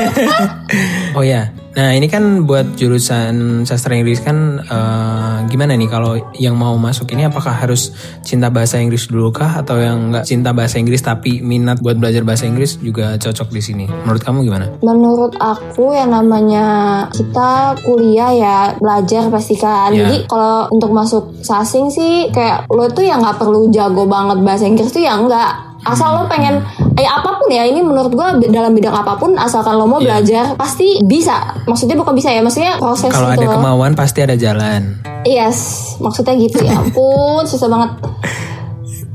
oh 1.18 1.24
ya, 1.24 1.50
nah 1.74 1.94
ini 1.94 2.06
kan 2.10 2.46
buat 2.46 2.78
jurusan 2.78 3.64
sastra 3.64 3.94
Inggris 3.94 4.22
kan 4.22 4.62
eh, 4.62 5.36
gimana 5.48 5.74
nih 5.74 5.88
kalau 5.90 6.18
yang 6.36 6.54
mau 6.54 6.76
masuk 6.76 7.10
ini 7.14 7.26
apakah 7.26 7.54
harus 7.54 7.94
cinta 8.22 8.52
bahasa 8.52 8.78
Inggris 8.78 9.08
dulu 9.08 9.32
kah 9.32 9.62
atau 9.62 9.80
yang 9.80 10.12
nggak 10.12 10.24
cinta 10.28 10.52
bahasa 10.52 10.76
Inggris 10.78 11.00
tapi 11.00 11.40
minat 11.40 11.80
buat 11.80 11.96
belajar 11.96 12.22
bahasa 12.22 12.44
Inggris 12.44 12.78
juga 12.78 13.16
cocok 13.16 13.48
di 13.50 13.62
sini? 13.62 13.84
Menurut 13.86 14.22
kamu 14.22 14.38
gimana? 14.44 14.66
menurut 14.78 15.36
aku 15.36 15.92
yang 15.92 16.10
namanya 16.10 16.66
kita 17.12 17.76
kuliah 17.84 18.32
ya 18.32 18.58
belajar 18.80 19.28
pasti 19.28 19.54
kan. 19.60 19.92
Iya. 19.92 20.04
Jadi 20.04 20.16
kalau 20.26 20.68
untuk 20.72 20.90
masuk 20.92 21.24
sasing 21.44 21.92
sih 21.92 22.32
kayak 22.32 22.68
lo 22.72 22.88
tuh 22.90 23.04
ya 23.04 23.20
nggak 23.20 23.38
perlu 23.38 23.68
jago 23.68 24.08
banget 24.08 24.38
bahasa 24.42 24.64
Inggris 24.64 24.90
tuh 24.90 25.04
ya 25.04 25.16
enggak. 25.16 25.67
Asal 25.80 26.10
lo 26.12 26.26
pengen 26.26 26.58
ya 26.94 27.10
apa 27.14 27.38
pun 27.38 27.46
ya 27.46 27.62
ini 27.62 27.78
menurut 27.78 28.10
gua 28.10 28.34
dalam 28.36 28.72
bidang 28.72 28.90
apa 28.92 29.14
pun 29.14 29.34
asalkan 29.34 29.74
lo 29.74 29.84
mau 29.84 29.98
Iya. 29.98 30.18
belajar 30.18 30.44
pasti 30.54 30.98
bisa. 31.00 31.54
Maksudnya 31.64 31.94
bukan 31.94 32.12
bisa 32.12 32.28
ya, 32.28 32.40
maksudnya 32.40 32.76
proses 32.76 33.08
Kalau 33.08 33.30
gitu 33.30 33.42
ada 33.42 33.54
kemauan 33.54 33.92
pasti 33.94 34.18
ada 34.20 34.34
jalan. 34.34 34.98
Yes, 35.22 35.58
maksudnya 35.98 36.34
gitu 36.34 36.60
ya 36.60 36.74
ampun 36.76 37.42
susah 37.44 37.66
banget. 37.66 37.90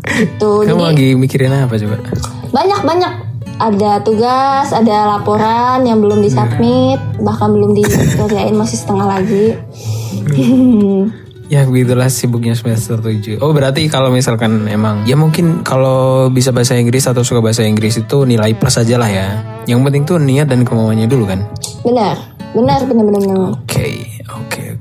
Gitu. 0.06 0.52
Kamu 0.64 0.78
Jadi 0.78 0.84
lagi 0.84 1.08
mikirin 1.16 1.52
apa 1.54 1.74
coba? 1.74 1.96
banyak 2.50 2.82
banyak 2.84 3.14
ada 3.56 3.98
tugas 4.00 4.70
ada 4.70 5.10
laporan 5.10 5.82
yang 5.82 5.98
belum 5.98 6.22
disubmit 6.22 7.02
bahkan 7.18 7.50
belum 7.50 7.74
dikerjain 7.74 8.54
masih 8.54 8.78
setengah 8.78 9.08
lagi 9.10 9.58
Ya 11.54 11.70
begitulah 11.70 12.10
sibuknya 12.10 12.58
semester 12.58 12.98
7 12.98 13.38
Oh 13.38 13.54
berarti 13.54 13.86
kalau 13.86 14.10
misalkan 14.10 14.66
emang 14.66 15.06
Ya 15.06 15.14
mungkin 15.14 15.62
kalau 15.62 16.34
bisa 16.34 16.50
bahasa 16.50 16.74
Inggris 16.74 17.06
atau 17.06 17.22
suka 17.22 17.46
bahasa 17.46 17.62
Inggris 17.62 17.94
itu 18.02 18.26
nilai 18.26 18.58
plus 18.58 18.74
aja 18.82 18.98
lah 18.98 19.06
ya. 19.06 19.28
Yang 19.70 19.80
penting 19.86 20.04
tuh 20.10 20.18
niat 20.18 20.50
dan 20.50 20.66
kemauannya 20.66 21.06
dulu 21.06 21.30
kan? 21.30 21.46
Benar. 21.86 22.18
Benar 22.58 22.86
benar 22.90 23.06
benar 23.06 23.38
Oke 23.54 23.86
oke 24.30 24.34
oke 24.34 24.62
oke 24.66 24.73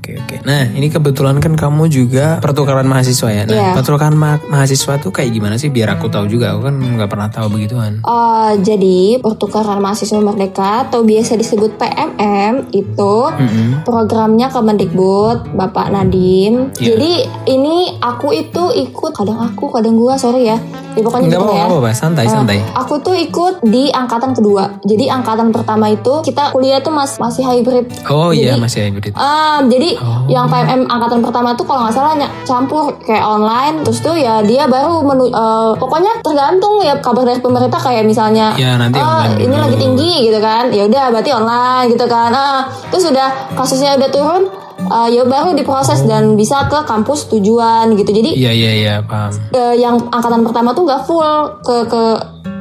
Nah 0.43 0.69
ini 0.69 0.87
kebetulan 0.87 1.37
kan 1.37 1.53
kamu 1.53 1.87
juga 1.87 2.37
pertukaran 2.37 2.83
mahasiswa 2.83 3.29
ya 3.29 3.43
Nah 3.43 3.53
Iya. 3.53 3.71
pertukaran 3.73 4.13
ma- 4.13 4.43
mahasiswa 4.43 4.93
tuh 4.97 5.09
kayak 5.09 5.31
gimana 5.31 5.55
sih 5.55 5.67
biar 5.67 5.91
aku 5.91 6.07
tahu 6.07 6.27
juga 6.27 6.51
Aku 6.51 6.61
kan 6.61 6.75
nggak 6.75 7.07
pernah 7.07 7.27
tahu 7.27 7.47
begituan 7.49 7.99
Eh, 7.99 8.51
jadi 8.59 8.99
pertukaran 9.17 9.77
mahasiswa 9.77 10.19
merdeka 10.19 10.51
atau 10.83 11.01
biasa 11.01 11.33
disebut 11.33 11.75
PMM 11.75 12.53
itu 12.71 13.15
Mm-mm. 13.29 13.83
programnya 13.83 14.47
Kemendikbud 14.47 15.53
Bapak 15.53 15.89
Nadim. 15.89 16.69
Iya. 16.73 16.85
Jadi 16.89 17.11
ini 17.49 17.75
aku 17.97 18.31
itu 18.31 18.63
ikut 18.73 19.11
kadang 19.11 19.39
aku 19.41 19.69
kadang 19.69 19.95
gua 19.95 20.15
sorry 20.15 20.45
ya. 20.45 20.57
Ya 20.93 21.01
pokoknya 21.01 21.25
Nggak 21.25 21.33
gitu 21.33 21.43
apa-apa 21.43 21.57
ya. 21.57 21.65
apa-apa, 21.67 21.89
santai 21.91 22.23
Eh, 22.23 22.29
santai 22.29 22.57
Aku 22.75 22.93
tuh 22.99 23.15
ikut 23.15 23.53
di 23.63 23.89
angkatan 23.89 24.31
kedua. 24.31 24.77
Jadi 24.79 25.05
angkatan 25.07 25.49
pertama 25.49 25.85
itu 25.87 26.21
kita 26.21 26.49
kuliah 26.49 26.79
tuh 26.79 26.91
mas 26.91 27.17
masih 27.17 27.41
hybrid. 27.43 27.85
Oh 28.07 28.29
iya 28.29 28.53
Jadi- 28.53 28.61
masih 28.61 28.79
hybrid 28.83 29.13
Ah, 29.15 29.59
jadi 29.63 29.97
Oh. 29.97 30.25
yang 30.27 30.45
PMM 30.45 30.85
angkatan 30.85 31.19
pertama 31.19 31.53
tuh 31.53 31.63
kalau 31.63 31.83
nggak 31.83 31.93
salah 31.93 32.13
campur 32.43 32.93
kayak 32.99 33.21
online, 33.21 33.81
terus 33.81 33.99
tuh 33.99 34.13
ya 34.13 34.39
dia 34.41 34.65
baru 34.65 35.01
menu, 35.01 35.25
eh, 35.27 35.71
pokoknya 35.75 36.21
tergantung 36.21 36.77
ya 36.79 36.93
kabar 36.95 37.23
dari 37.23 37.39
pemerintah 37.39 37.77
kayak 37.77 38.03
misalnya, 38.03 38.53
Ya, 38.53 38.75
nanti 38.75 38.95
"Ah, 38.95 39.25
online 39.25 39.39
ini 39.39 39.49
dulu." 39.49 39.63
lagi 39.63 39.77
tinggi 39.77 40.13
gitu 40.23 40.39
kan, 40.39 40.63
ya 40.69 40.85
udah 40.85 41.03
berarti 41.09 41.31
online 41.31 41.85
gitu 41.89 42.05
kan, 42.05 42.29
ah, 42.29 42.61
terus 42.87 43.05
udah 43.05 43.27
kasusnya 43.53 43.95
udah 43.95 44.09
turun, 44.09 44.43
eh, 44.79 45.09
ya 45.13 45.23
baru 45.23 45.53
diproses 45.53 46.03
dan 46.05 46.33
bisa 46.33 46.67
ke 46.67 46.79
kampus 46.85 47.29
tujuan 47.31 47.93
gitu. 47.95 48.11
Jadi 48.11 48.35
Iya 48.35 48.51
iya 48.51 48.71
iya 48.73 48.95
paham 49.03 49.31
eh, 49.51 49.75
yang 49.77 49.97
angkatan 50.09 50.41
pertama 50.41 50.71
tuh 50.71 50.83
nggak 50.87 51.01
full 51.05 51.31
ke 51.61 51.75
ke 51.89 52.03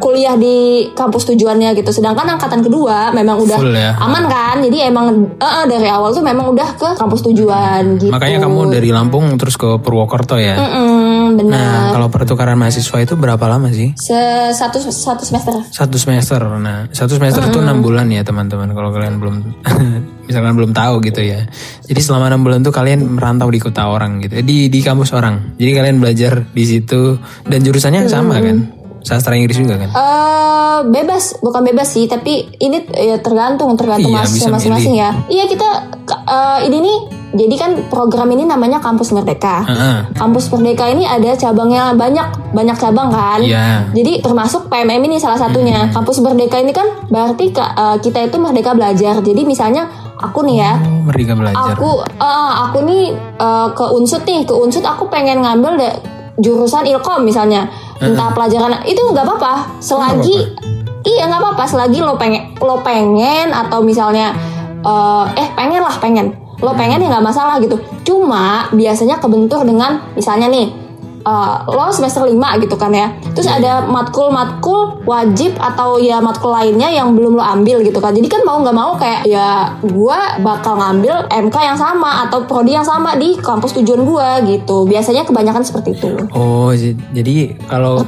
kuliah 0.02 0.35
di 0.35 0.90
kampus 0.99 1.31
tujuannya 1.31 1.78
gitu. 1.78 1.95
Sedangkan 1.95 2.26
angkatan 2.26 2.66
kedua 2.66 3.14
memang 3.14 3.38
udah 3.38 3.59
Full 3.59 3.71
ya. 3.71 3.95
aman 4.02 4.26
kan. 4.26 4.59
Jadi 4.59 4.78
emang 4.83 5.14
eh, 5.38 5.47
eh, 5.47 5.64
dari 5.71 5.87
awal 5.87 6.11
tuh 6.11 6.26
memang 6.26 6.50
udah 6.50 6.69
ke 6.75 6.88
kampus 6.99 7.23
tujuan 7.31 8.02
gitu. 8.02 8.11
Makanya 8.11 8.42
kamu 8.42 8.75
dari 8.75 8.90
Lampung 8.90 9.38
terus 9.38 9.54
ke 9.54 9.78
Purwokerto 9.78 10.35
ya 10.42 10.59
Mm-mm, 10.59 11.01
benar. 11.42 11.58
Nah 11.58 11.84
kalau 11.90 12.08
pertukaran 12.08 12.54
mahasiswa 12.54 12.96
itu 13.02 13.14
berapa 13.18 13.44
lama 13.50 13.68
sih? 13.75 13.90
Se- 13.99 14.54
satu 14.54 14.78
satu 14.78 15.22
semester. 15.26 15.52
Satu 15.68 15.96
semester. 15.99 16.40
Nah, 16.62 16.87
satu 16.94 17.18
semester 17.18 17.42
itu 17.50 17.58
enam 17.58 17.82
bulan 17.82 18.06
ya 18.08 18.22
teman-teman. 18.22 18.70
Kalau 18.70 18.94
kalian 18.94 19.18
belum, 19.18 19.37
misalkan 20.30 20.54
belum 20.54 20.70
tahu 20.70 21.02
gitu 21.02 21.20
ya. 21.22 21.44
Jadi 21.87 22.00
selama 22.00 22.30
enam 22.30 22.46
bulan 22.46 22.62
tuh 22.62 22.70
kalian 22.70 23.18
merantau 23.18 23.50
di 23.50 23.58
kota 23.58 23.90
orang 23.90 24.22
gitu, 24.22 24.38
di 24.40 24.70
di 24.70 24.80
kampus 24.80 25.11
orang. 25.12 25.58
Jadi 25.58 25.70
kalian 25.75 25.96
belajar 25.99 26.46
di 26.54 26.64
situ 26.64 27.18
dan 27.44 27.58
jurusannya 27.61 28.06
sama 28.06 28.38
kan? 28.40 28.81
Sastra 29.02 29.35
Inggris 29.35 29.56
juga 29.56 29.76
kan? 29.76 29.88
eh 29.88 30.78
bebas, 30.85 31.38
bukan 31.38 31.62
bebas 31.62 31.88
sih, 31.88 32.06
tapi 32.06 32.49
ini 32.56 32.87
ya 32.88 33.18
tergantung 33.18 33.75
tergantung 33.75 34.11
Iya, 34.11 34.26
masing-masing 34.49 34.94
ya. 34.94 35.11
Iya 35.26 35.44
kita 35.47 35.68
eh, 36.09 36.59
ini 36.66 36.78
nih, 36.80 36.99
jadi 37.32 37.54
kan 37.56 37.71
program 37.87 38.28
ini 38.28 38.42
namanya 38.42 38.78
Kampus 38.78 39.11
Merdeka. 39.11 39.62
Heeh. 39.64 39.99
Kampus 40.14 40.49
Merdeka 40.49 40.87
ini 40.87 41.02
ada 41.02 41.32
cabangnya 41.32 41.92
banyak, 41.92 42.26
banyak 42.50 42.76
cabang 42.76 43.09
kan. 43.09 43.40
Iya. 43.40 43.90
Jadi 43.90 44.21
termasuk 44.21 44.66
PMM 44.66 45.02
ini 45.02 45.16
salah 45.16 45.38
satunya. 45.38 45.90
Kampus 45.90 46.18
Merdeka 46.18 46.59
ini 46.59 46.71
kan 46.71 46.87
berarti 47.06 47.50
eh, 47.50 47.97
kita 47.99 48.18
itu 48.23 48.37
merdeka 48.38 48.73
belajar. 48.73 49.18
Jadi 49.18 49.42
misalnya 49.42 49.87
aku 50.18 50.47
nih 50.47 50.56
ya, 50.61 50.73
Oh, 50.78 51.02
merdeka 51.02 51.35
belajar. 51.35 51.75
aku 51.75 51.90
eh, 52.06 52.52
aku 52.62 52.78
nih 52.85 53.04
eh, 53.16 53.68
ke 53.71 53.85
Unsut 53.92 54.23
nih, 54.23 54.42
ke 54.42 54.54
Unsut 54.54 54.82
aku 54.82 55.06
pengen 55.06 55.42
ngambil 55.42 55.75
deh 55.78 55.94
jurusan 56.38 56.88
Ilkom 56.88 57.23
misalnya. 57.23 57.68
Entah 58.02 58.28
pelajaran 58.35 58.82
itu 58.85 58.99
nggak 58.99 59.25
apa-apa. 59.25 59.78
Selagi 59.78 60.59
iya 61.06 61.30
nggak 61.30 61.40
apa-apa. 61.40 61.64
Selagi 61.71 61.99
lo 62.02 62.18
pengen 62.18 62.52
lo 62.59 62.82
pengen 62.82 63.54
atau 63.54 63.80
misalnya 63.80 64.35
eh, 64.82 65.25
eh 65.38 65.49
pengen 65.54 65.82
lah 65.82 65.97
pengen. 66.02 66.35
Lo 66.62 66.75
pengen 66.75 67.02
ya 67.02 67.09
nggak 67.14 67.26
masalah 67.26 67.62
gitu. 67.62 67.78
Cuma 68.02 68.66
biasanya 68.75 69.18
kebentur 69.23 69.62
dengan 69.62 70.02
misalnya 70.18 70.50
nih 70.50 70.81
eh, 71.22 71.54
lo 71.66 71.86
semester 71.88 72.22
5 72.22 72.34
gitu 72.62 72.74
kan 72.74 72.90
ya 72.90 73.14
terus 73.32 73.46
ada 73.46 73.82
matkul-matkul 73.86 75.02
wajib 75.02 75.56
atau 75.56 75.96
ya 75.96 76.18
matkul 76.18 76.52
lainnya 76.52 76.90
yang 76.90 77.14
belum 77.14 77.38
lo 77.38 77.44
ambil 77.44 77.80
gitu 77.82 77.98
kan 77.98 78.12
jadi 78.12 78.28
kan 78.28 78.42
mau 78.44 78.60
nggak 78.60 78.76
mau 78.76 78.94
kayak 78.94 79.24
ya 79.24 79.72
gua 79.82 80.36
bakal 80.38 80.76
ngambil 80.76 81.26
MK 81.30 81.56
yang 81.56 81.78
sama 81.78 82.28
atau 82.28 82.44
prodi 82.44 82.74
yang 82.74 82.84
sama 82.84 83.16
di 83.16 83.38
kampus 83.38 83.74
tujuan 83.80 84.04
gua 84.04 84.42
gitu 84.42 84.84
biasanya 84.84 85.24
kebanyakan 85.24 85.64
seperti 85.64 85.96
itu 85.96 86.10
Oh, 86.32 86.70
jadi 87.12 87.56
kalau 87.66 88.00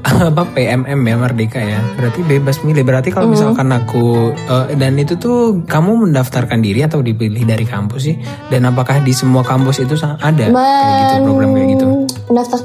apa 0.32 0.42
PMM 0.56 0.96
ya 0.96 1.16
merdeka 1.16 1.60
ya, 1.60 1.80
berarti 1.94 2.20
bebas 2.24 2.64
milih. 2.64 2.82
Berarti 2.82 3.12
kalau 3.12 3.28
Hmm. 3.28 3.36
misalkan 3.36 3.68
aku 3.68 4.32
eh, 4.32 4.74
dan 4.74 4.96
itu 4.96 5.20
tuh 5.20 5.62
kamu 5.68 6.08
mendaftarkan 6.08 6.64
diri 6.64 6.82
atau 6.82 7.04
dipilih 7.04 7.44
dari 7.44 7.68
kampus 7.68 8.00
sih? 8.10 8.16
Dan 8.48 8.64
apakah 8.64 9.04
di 9.04 9.12
semua 9.12 9.44
kampus 9.44 9.84
itu 9.84 9.94
ada 10.00 10.48
kayak 10.48 10.96
gitu 11.04 11.16
program 11.28 11.50
kayak 11.52 11.68
gitu? 11.76 11.86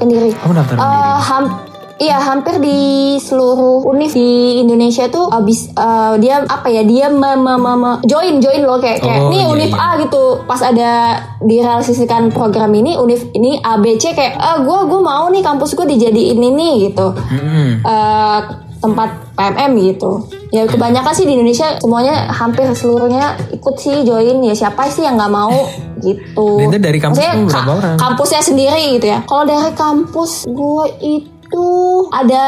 Diri 0.02 0.30
Kamu 0.34 0.52
daftarkan 0.52 0.76
diri? 0.78 0.92
Eh, 1.00 1.18
ham- 1.22 1.56
Iya 1.96 2.20
hampir 2.20 2.60
di 2.60 2.76
seluruh 3.16 3.80
univ 3.82 4.12
di 4.12 4.60
Indonesia 4.60 5.08
tuh 5.08 5.32
abis 5.32 5.72
eh, 5.72 6.12
dia 6.20 6.44
apa 6.44 6.68
ya 6.68 6.84
dia 6.84 7.08
me- 7.08 7.32
me- 7.34 7.56
me- 7.56 7.72
me- 7.74 8.00
join 8.04 8.36
join 8.36 8.60
loh 8.60 8.76
kayak 8.76 9.00
kayak 9.00 9.16
Oh, 9.18 9.32
nih 9.32 9.40
iya, 9.40 9.48
univ 9.48 9.70
iya. 9.72 9.80
A 9.80 9.96
gitu 9.96 10.22
pas 10.44 10.60
ada 10.60 11.16
direalisasikan 11.40 12.28
program 12.30 12.68
ini 12.70 12.94
univ 12.94 13.32
ini 13.32 13.56
A 13.58 13.78
B 13.78 13.96
C 13.96 14.12
kayak 14.12 14.36
ah 14.36 14.60
gue 14.60 14.78
gue 14.84 15.00
mau 15.00 15.24
nih 15.28 15.40
kampus 15.40 15.72
gue 15.72 15.88
dijadiin 15.88 16.36
ini 16.36 16.68
gitu 16.86 17.16
Mm-mm. 17.16 17.80
Eh, 17.80 18.40
tempat 18.86 19.08
PMM 19.34 19.72
gitu. 19.92 20.10
Ya 20.54 20.62
kebanyakan 20.64 21.12
sih 21.12 21.26
di 21.26 21.34
Indonesia 21.34 21.74
semuanya 21.82 22.30
hampir 22.30 22.70
seluruhnya 22.70 23.34
ikut 23.50 23.74
sih 23.76 24.06
join 24.06 24.38
ya 24.46 24.54
siapa 24.54 24.86
sih 24.86 25.02
yang 25.02 25.18
nggak 25.18 25.32
mau 25.34 25.66
gitu. 26.06 26.48
Dan 26.62 26.70
itu 26.70 26.78
dari 26.78 26.98
kampus 27.02 27.18
Maksudnya 27.18 27.34
tuh 27.34 27.48
berapa 27.50 27.72
orang? 27.82 27.96
Kampusnya 27.98 28.40
sendiri 28.42 28.82
gitu 28.96 29.06
ya. 29.10 29.18
Kalau 29.26 29.44
dari 29.44 29.72
kampus 29.74 30.30
gue 30.46 30.84
itu 31.02 31.66
ada 32.14 32.44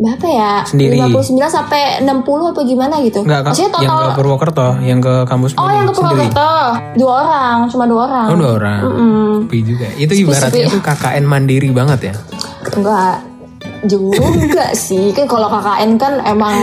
berapa 0.00 0.26
ya? 0.26 0.52
Sendiri. 0.64 0.96
59 1.00 1.36
sampai 1.48 2.00
60 2.00 2.50
apa 2.52 2.60
gimana 2.64 2.94
gitu. 3.04 3.20
Enggak. 3.24 3.40
Maksudnya 3.52 3.70
yang 3.80 3.92
total 3.92 4.00
ke 4.00 4.16
Purwokerto, 4.16 4.68
yang 4.84 5.00
ke 5.04 5.14
kampus 5.28 5.50
Oh 5.60 5.68
yang 5.68 5.84
ke 5.84 5.92
sendiri. 5.92 6.28
Purwokerto 6.28 6.52
dua 6.96 7.12
orang, 7.24 7.56
cuma 7.68 7.84
dua 7.84 8.00
orang. 8.08 8.26
Oh, 8.32 8.36
dua 8.40 8.50
orang. 8.56 8.80
Mm-mm. 8.84 9.28
Sepi 9.44 9.58
juga. 9.64 9.86
Itu 10.00 10.12
ibaratnya 10.16 10.64
tuh 10.72 10.80
KKN 10.80 11.24
mandiri 11.28 11.68
banget 11.72 12.00
ya. 12.12 12.14
Enggak 12.72 13.33
juga 13.88 14.72
sih. 14.76 15.12
Kan 15.12 15.26
kalau 15.30 15.48
KKN 15.48 15.90
kan 16.00 16.20
emang 16.24 16.56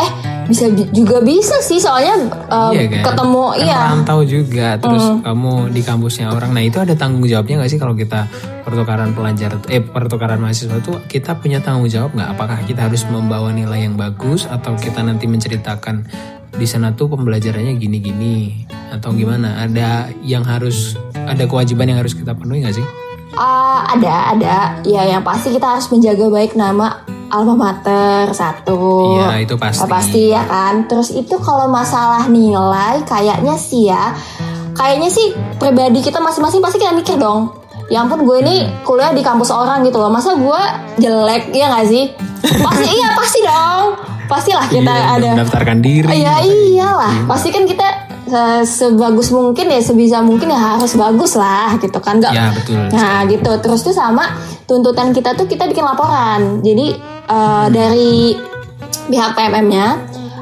eh 0.00 0.12
bisa 0.48 0.68
bi- 0.72 0.90
juga 0.90 1.22
bisa 1.22 1.56
sih. 1.62 1.78
Soalnya 1.78 2.28
um, 2.50 2.72
iya 2.74 2.88
kan? 2.88 3.02
ketemu 3.12 3.44
kan 3.44 3.60
iya. 3.62 3.78
merantau 3.78 4.20
juga. 4.24 4.68
Terus 4.80 5.04
kamu 5.22 5.52
di 5.70 5.82
kampusnya 5.84 6.26
orang. 6.32 6.50
Nah 6.52 6.62
itu 6.64 6.78
ada 6.80 6.94
tanggung 6.98 7.24
jawabnya 7.24 7.62
nggak 7.62 7.70
sih 7.70 7.80
kalau 7.80 7.94
kita 7.94 8.26
pertukaran 8.62 9.12
pelajar 9.12 9.58
eh 9.68 9.82
pertukaran 9.82 10.38
mahasiswa 10.38 10.78
itu 10.78 10.92
kita 11.10 11.38
punya 11.38 11.60
tanggung 11.60 11.88
jawab 11.88 12.14
nggak? 12.16 12.28
Apakah 12.34 12.58
kita 12.64 12.88
harus 12.88 13.04
membawa 13.08 13.52
nilai 13.52 13.86
yang 13.86 13.94
bagus 13.94 14.48
atau 14.48 14.74
kita 14.78 15.02
nanti 15.04 15.28
menceritakan 15.28 16.06
di 16.52 16.66
sana 16.68 16.92
tuh 16.92 17.12
pembelajarannya 17.12 17.76
gini-gini? 17.76 18.68
Atau 18.92 19.16
gimana? 19.16 19.64
Ada 19.64 20.12
yang 20.20 20.44
harus 20.44 21.00
ada 21.26 21.46
kewajiban 21.46 21.88
yang 21.88 21.98
harus 22.02 22.12
kita 22.12 22.34
penuhi 22.34 22.66
nggak 22.66 22.76
sih 22.76 22.86
Ah, 23.32 23.88
ada 23.88 24.36
ada. 24.36 24.56
Ya 24.82 25.02
yang 25.04 25.24
pasti 25.24 25.50
kita 25.50 25.76
harus 25.76 25.88
menjaga 25.88 26.28
baik 26.28 26.52
nama 26.52 27.00
alma 27.28 27.56
mater 27.56 28.28
satu. 28.30 29.16
Iya, 29.16 29.40
itu 29.40 29.54
pasti. 29.56 29.80
Oh, 29.80 29.88
pasti 29.88 30.22
ya 30.28 30.44
kan? 30.44 30.84
Terus 30.84 31.08
itu 31.10 31.32
kalau 31.40 31.64
masalah 31.66 32.28
nilai 32.28 33.00
kayaknya 33.02 33.56
sih 33.56 33.88
ya 33.88 34.12
kayaknya 34.72 35.08
sih 35.08 35.32
pribadi 35.56 36.00
kita 36.00 36.16
masing-masing 36.16 36.60
pasti 36.60 36.76
kita 36.76 36.92
mikir 36.92 37.16
dong. 37.16 37.52
Ya 37.88 38.00
ampun 38.00 38.24
gue 38.24 38.40
ini 38.40 38.68
kuliah 38.84 39.12
di 39.12 39.20
kampus 39.20 39.52
orang 39.52 39.84
gitu 39.84 39.96
loh. 39.96 40.08
Masa 40.08 40.32
gue 40.32 40.60
jelek 40.98 41.52
ya 41.52 41.68
gak 41.68 41.88
sih? 41.88 42.08
Pasti 42.40 42.86
iya 42.88 43.12
pasti 43.12 43.38
dong. 43.44 43.86
Pastilah 44.22 44.64
kita 44.64 44.88
Iya, 44.88 45.12
ada. 45.20 45.30
mendaftarkan 45.36 45.78
diri 45.84 46.08
Ya 46.08 46.40
iyalah, 46.40 47.28
pasti 47.28 47.52
kan 47.52 47.68
kita 47.68 48.01
se- 48.32 48.64
sebagus 48.64 49.28
mungkin 49.28 49.68
ya 49.68 49.76
sebisa 49.78 50.24
mungkin 50.24 50.48
ya 50.48 50.80
harus 50.80 50.96
bagus 50.96 51.36
lah 51.36 51.76
gitu 51.76 52.00
kan. 52.00 52.16
Nggak 52.16 52.32
Ya, 52.32 52.48
betul. 52.48 52.80
nah 52.88 53.28
gitu. 53.28 53.52
Terus 53.60 53.84
tuh 53.84 53.92
sama 53.92 54.32
tuntutan 54.64 55.12
kita 55.12 55.36
tuh 55.36 55.44
kita 55.44 55.68
bikin 55.68 55.84
laporan. 55.84 56.64
Jadi 56.64 56.96
eh, 57.28 57.66
dari 57.68 58.32
pihak 59.04 59.36
PMM-nya 59.36 59.86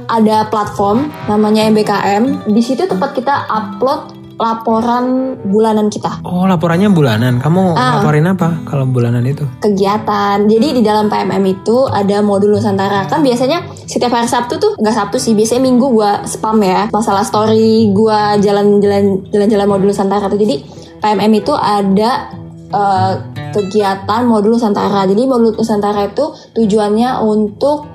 ada 0.06 0.46
platform 0.46 1.10
namanya 1.26 1.66
MBKM 1.66 2.46
di 2.46 2.60
situ 2.60 2.82
tempat 2.84 3.10
kita 3.12 3.46
upload 3.46 4.19
laporan 4.40 5.36
bulanan 5.44 5.92
kita 5.92 6.24
oh 6.24 6.48
laporannya 6.48 6.88
bulanan 6.88 7.36
kamu 7.38 7.76
Ah. 7.76 8.00
laporin 8.00 8.24
apa 8.24 8.64
kalau 8.64 8.88
bulanan 8.88 9.22
itu 9.22 9.44
kegiatan. 9.60 10.48
Jadi 10.48 10.80
di 10.80 10.82
dalam 10.82 11.06
PMM 11.06 11.44
itu 11.44 11.84
ada 11.86 12.20
modul 12.20 12.56
Nusantara. 12.56 13.06
Kan 13.06 13.20
biasanya 13.20 13.62
setiap 13.84 14.10
hari 14.10 14.26
Sabtu 14.26 14.56
tuh 14.56 14.72
nggak 14.78 14.94
Sabtu 14.94 15.16
sih, 15.20 15.36
biasanya 15.36 15.62
Minggu 15.68 15.86
gua 15.92 16.24
spam 16.24 16.58
ya. 16.62 16.88
Masalah 16.90 17.22
story 17.22 17.92
gua 17.92 18.40
jalan-jalan 18.40 19.28
jalan-jalan 19.28 19.66
modul 19.68 19.92
Nusantara 19.92 20.26
tuh. 20.26 20.40
Jadi 20.40 20.64
PMM 20.98 21.32
itu 21.34 21.52
ada 21.52 22.30
eh, 22.70 23.12
kegiatan 23.50 24.22
modul 24.24 24.56
Nusantara. 24.56 25.04
Jadi 25.04 25.22
modul 25.26 25.52
Nusantara 25.54 26.06
itu 26.06 26.24
tujuannya 26.54 27.20
untuk 27.20 27.86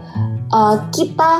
eh, 0.52 0.75
kita 0.92 1.34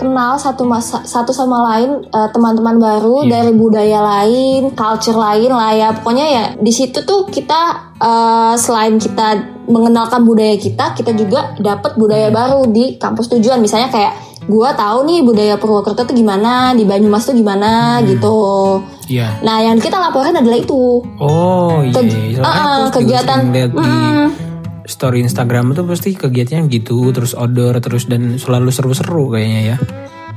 kenal 0.00 0.34
satu 0.34 0.64
masa 0.64 1.04
satu 1.04 1.28
sama 1.30 1.60
lain 1.68 2.00
eh, 2.02 2.28
teman-teman 2.30 2.76
baru 2.76 3.20
Iya. 3.20 3.30
dari 3.36 3.52
budaya 3.52 4.00
lain, 4.00 4.72
culture 4.72 5.14
lain 5.14 5.50
lah 5.50 5.70
ya. 5.70 5.88
Pokoknya 5.92 6.26
ya 6.26 6.44
di 6.56 6.70
situ 6.70 7.04
tuh 7.04 7.28
kita 7.28 7.60
eh, 7.94 8.54
selain 8.56 8.96
kita 8.96 9.36
mengenalkan 9.66 10.24
budaya 10.24 10.56
kita, 10.56 10.96
kita 10.96 11.12
juga 11.12 11.52
dapat 11.56 11.94
budaya 11.94 12.28
baru 12.28 12.64
di 12.64 12.96
kampus 12.96 13.28
tujuan. 13.30 13.60
Misalnya 13.60 13.86
kayak 13.86 14.12
gua 14.46 14.72
tahu 14.72 15.04
nih 15.04 15.20
budaya 15.20 15.54
Purwokerto 15.54 16.02
tuh 16.02 16.16
gimana, 16.16 16.72
di 16.72 16.82
Banyumas 16.82 17.22
tuh 17.22 17.36
gimana 17.36 18.00
gitu. 18.02 18.80
iya 19.06 19.38
Nah, 19.40 19.60
yang 19.60 19.76
kita 19.76 19.94
laporin 19.94 20.32
adalah 20.32 20.56
itu. 20.56 21.04
Oh 21.20 21.78
iya, 21.80 21.92
Keg- 21.92 22.10
iya. 22.32 22.40
Juga 22.40 22.90
kegiatan. 22.90 23.38
di. 23.46 24.49
Story 24.90 25.22
Instagram 25.22 25.72
itu 25.72 25.86
pasti 25.86 26.10
kegiatannya 26.18 26.66
gitu, 26.66 27.14
terus 27.14 27.38
outdoor, 27.38 27.78
terus 27.78 28.10
dan 28.10 28.36
selalu 28.36 28.74
seru-seru 28.74 29.30
kayaknya 29.30 29.60
ya. 29.74 29.76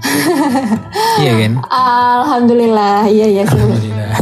iya 1.23 1.33
kan? 1.39 1.53
Alhamdulillah, 1.71 3.07
iya 3.09 3.27
iya 3.27 3.43
seru. 3.47 3.67
Alhamdulillah. 3.73 4.13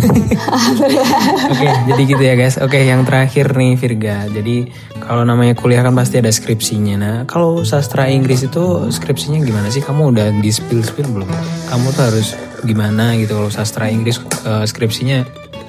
Oke, 1.51 1.67
jadi 1.91 2.01
gitu 2.05 2.23
ya 2.23 2.33
guys. 2.37 2.55
Oke, 2.61 2.79
yang 2.81 3.03
terakhir 3.03 3.53
nih 3.53 3.75
Virga. 3.75 4.27
Jadi 4.29 4.71
kalau 5.01 5.23
namanya 5.25 5.57
kuliah 5.57 5.83
kan 5.83 5.95
pasti 5.95 6.21
ada 6.21 6.31
skripsinya. 6.31 6.95
Nah, 6.97 7.15
kalau 7.25 7.63
sastra 7.67 8.07
Inggris 8.07 8.45
itu 8.45 8.63
skripsinya 8.91 9.41
gimana 9.43 9.67
sih? 9.73 9.83
Kamu 9.83 10.13
udah 10.13 10.31
di 10.39 10.51
spill 10.51 10.85
spill 10.85 11.09
belum? 11.09 11.27
Kamu 11.67 11.87
tuh 11.91 12.03
harus 12.07 12.37
gimana 12.61 13.17
gitu 13.17 13.35
kalau 13.35 13.51
sastra 13.51 13.89
Inggris 13.89 14.21
eh, 14.45 14.65
skripsinya 14.65 15.25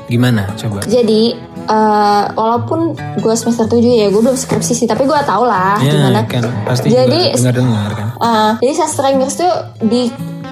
gimana? 0.07 0.53
Coba. 0.59 0.85
Jadi 0.85 1.35
eh, 1.65 2.23
walaupun 2.31 2.93
gue 3.17 3.35
semester 3.35 3.67
7 3.67 3.79
ya 3.81 4.09
gue 4.09 4.19
belum 4.19 4.35
skripsi 4.35 4.73
sih 4.75 4.87
tapi 4.87 5.03
gue 5.03 5.21
tau 5.23 5.43
lah 5.43 5.79
Ya 5.79 5.93
gimana. 5.93 6.23
kan 6.25 6.43
pasti 6.63 6.89
Jadi 6.89 7.21
juga 7.29 7.39
dengar-dengar 7.53 7.91
kan. 7.93 8.09
eh, 8.17 8.51
jadi 8.61 8.73
sastra 8.77 9.07
Inggris 9.09 9.35
tuh 9.35 9.53
di 9.81 10.11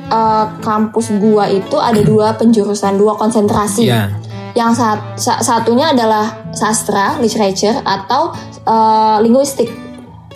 eh, 0.08 0.44
kampus 0.60 1.06
gua 1.16 1.46
itu 1.46 1.76
ada 1.76 2.00
dua 2.00 2.34
penjurusan 2.34 2.94
dua 2.94 3.14
konsentrasi. 3.14 3.86
Iya. 3.86 4.10
Yang 4.52 4.70
sat- 4.76 5.06
sa- 5.14 5.38
satunya 5.40 5.86
adalah 5.88 6.26
sastra 6.50 7.14
literature 7.16 7.78
atau 7.80 8.34
eh, 8.60 9.16
linguistik. 9.20 9.70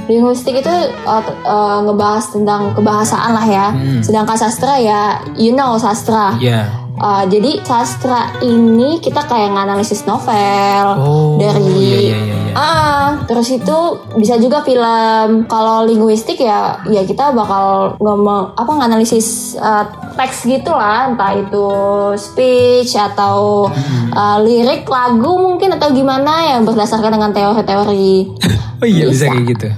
Linguistik 0.04 0.54
itu 0.54 0.74
t- 1.00 1.36
eh, 1.42 1.78
ngebahas 1.80 2.24
tentang 2.28 2.70
kebahasaan 2.72 3.32
lah 3.32 3.46
ya. 3.48 3.66
Hmm. 3.72 3.98
Sedangkan 3.98 4.36
sastra 4.36 4.76
ya 4.76 5.00
you 5.34 5.50
know 5.50 5.74
sastra. 5.76 6.36
Iya. 6.36 6.70
Uh, 6.94 7.26
jadi 7.26 7.58
sastra 7.60 8.38
ini 8.38 9.02
kita 9.02 9.26
kayak 9.26 9.50
nganalisis 9.50 10.06
novel 10.06 10.86
Oh, 10.94 11.34
dari 11.36 11.66
iya, 11.74 11.98
iya, 11.98 12.16
iya. 12.22 12.36
Ah, 12.54 13.18
terus 13.26 13.50
itu 13.50 13.78
bisa 14.14 14.38
juga 14.38 14.62
film. 14.62 15.42
Kalau 15.44 15.82
linguistik 15.82 16.38
ya 16.38 16.78
ya 16.86 17.02
kita 17.02 17.34
bakal 17.34 17.98
ngomong 17.98 18.54
apa 18.54 18.70
nganalisis 18.78 19.58
uh, 19.58 19.82
teks 20.14 20.46
gitu 20.46 20.70
lah, 20.70 21.10
entah 21.10 21.34
itu 21.34 21.66
speech 22.14 22.94
atau 22.94 23.66
uh, 24.14 24.38
lirik 24.38 24.86
lagu 24.86 25.34
mungkin 25.34 25.74
atau 25.74 25.90
gimana 25.90 26.46
yang 26.46 26.62
berdasarkan 26.62 27.10
dengan 27.10 27.30
teori-teori. 27.30 28.16
Oh 28.82 28.86
iya 28.86 29.06
bisa. 29.08 29.26
Bisa. 29.26 29.32
kayak 29.32 29.44
gitu. 29.50 29.68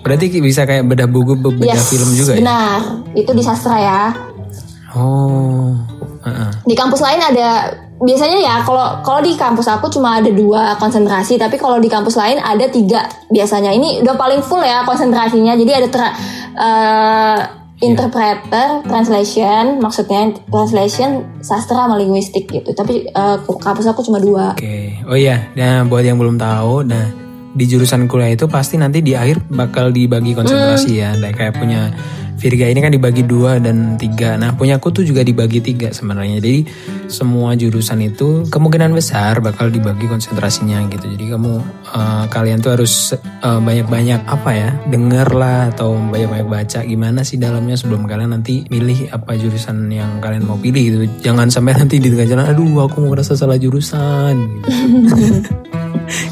Berarti 0.00 0.24
bisa 0.40 0.62
kayak 0.64 0.84
bedah 0.86 1.06
buku, 1.06 1.36
bedah 1.36 1.74
Yes, 1.74 1.90
film 1.90 2.10
juga 2.14 2.32
ya? 2.32 2.38
benar. 2.40 2.78
Itu 3.12 3.30
di 3.30 3.42
sastra 3.42 3.76
ya. 3.76 4.02
Oh, 4.96 5.74
di 6.66 6.74
kampus 6.74 7.00
lain 7.00 7.20
ada 7.22 7.72
biasanya 7.98 8.38
ya 8.38 8.54
kalau 8.62 9.02
kalau 9.02 9.20
di 9.22 9.34
kampus 9.34 9.66
aku 9.66 9.90
cuma 9.90 10.22
ada 10.22 10.30
dua 10.30 10.78
konsentrasi 10.78 11.34
tapi 11.34 11.58
kalau 11.58 11.82
di 11.82 11.90
kampus 11.90 12.14
lain 12.14 12.38
ada 12.38 12.66
tiga 12.70 13.06
biasanya. 13.30 13.74
Ini 13.74 14.02
udah 14.06 14.14
paling 14.14 14.40
full 14.42 14.62
ya 14.62 14.86
konsentrasinya. 14.86 15.58
Jadi 15.58 15.72
ada 15.74 15.88
tra- 15.90 16.14
eh, 16.58 17.38
interpreter 17.78 18.82
translation 18.86 19.78
maksudnya 19.78 20.34
translation 20.50 21.26
sastra 21.42 21.86
sama 21.86 21.98
linguistik 21.98 22.46
gitu. 22.50 22.70
Tapi 22.74 23.10
eh, 23.10 23.36
kampus 23.42 23.86
aku 23.90 24.02
cuma 24.06 24.22
dua. 24.22 24.54
Oke, 24.54 25.02
oh 25.06 25.18
iya, 25.18 25.50
nah 25.58 25.82
buat 25.86 26.06
yang 26.06 26.18
belum 26.18 26.38
tahu, 26.38 26.86
nah 26.86 27.27
di 27.58 27.64
jurusan 27.66 28.06
kuliah 28.06 28.38
itu 28.38 28.46
pasti 28.46 28.78
nanti 28.78 29.02
di 29.02 29.18
akhir 29.18 29.50
bakal 29.50 29.90
dibagi 29.90 30.38
konsentrasi 30.38 31.02
ya, 31.02 31.10
Nah, 31.18 31.34
kayak 31.34 31.58
punya 31.58 31.90
Virga 32.38 32.70
ini 32.70 32.78
kan 32.78 32.94
dibagi 32.94 33.26
dua 33.26 33.58
dan 33.58 33.98
tiga, 33.98 34.38
nah 34.38 34.54
punya 34.54 34.78
aku 34.78 34.94
tuh 34.94 35.02
juga 35.02 35.26
dibagi 35.26 35.58
tiga 35.58 35.90
sebenarnya, 35.90 36.38
jadi 36.38 36.70
semua 37.10 37.58
jurusan 37.58 37.98
itu 37.98 38.46
kemungkinan 38.46 38.94
besar 38.94 39.42
bakal 39.42 39.74
dibagi 39.74 40.06
konsentrasinya 40.06 40.86
gitu, 40.86 41.18
jadi 41.18 41.34
kamu 41.34 41.58
eh, 41.98 42.24
kalian 42.30 42.62
tuh 42.62 42.78
harus 42.78 43.18
eh, 43.18 43.58
banyak-banyak 43.58 44.22
apa 44.22 44.50
ya, 44.54 44.70
denger 44.86 45.28
lah 45.34 45.74
atau 45.74 45.98
banyak-banyak 45.98 46.46
baca 46.46 46.80
gimana 46.86 47.26
sih 47.26 47.42
dalamnya 47.42 47.74
sebelum 47.74 48.06
kalian 48.06 48.30
nanti 48.30 48.62
milih 48.70 49.10
apa 49.10 49.34
jurusan 49.34 49.90
yang 49.90 50.22
kalian 50.22 50.46
mau 50.46 50.62
pilih 50.62 50.82
gitu, 50.94 50.96
jangan 51.26 51.50
sampai 51.50 51.74
nanti 51.74 51.98
di 51.98 52.06
tengah 52.06 52.38
jalan, 52.38 52.46
aduh 52.54 52.86
aku 52.86 53.02
mau 53.02 53.18
merasa 53.18 53.34
salah 53.34 53.58
jurusan. 53.58 54.62
gitu. 55.10 55.74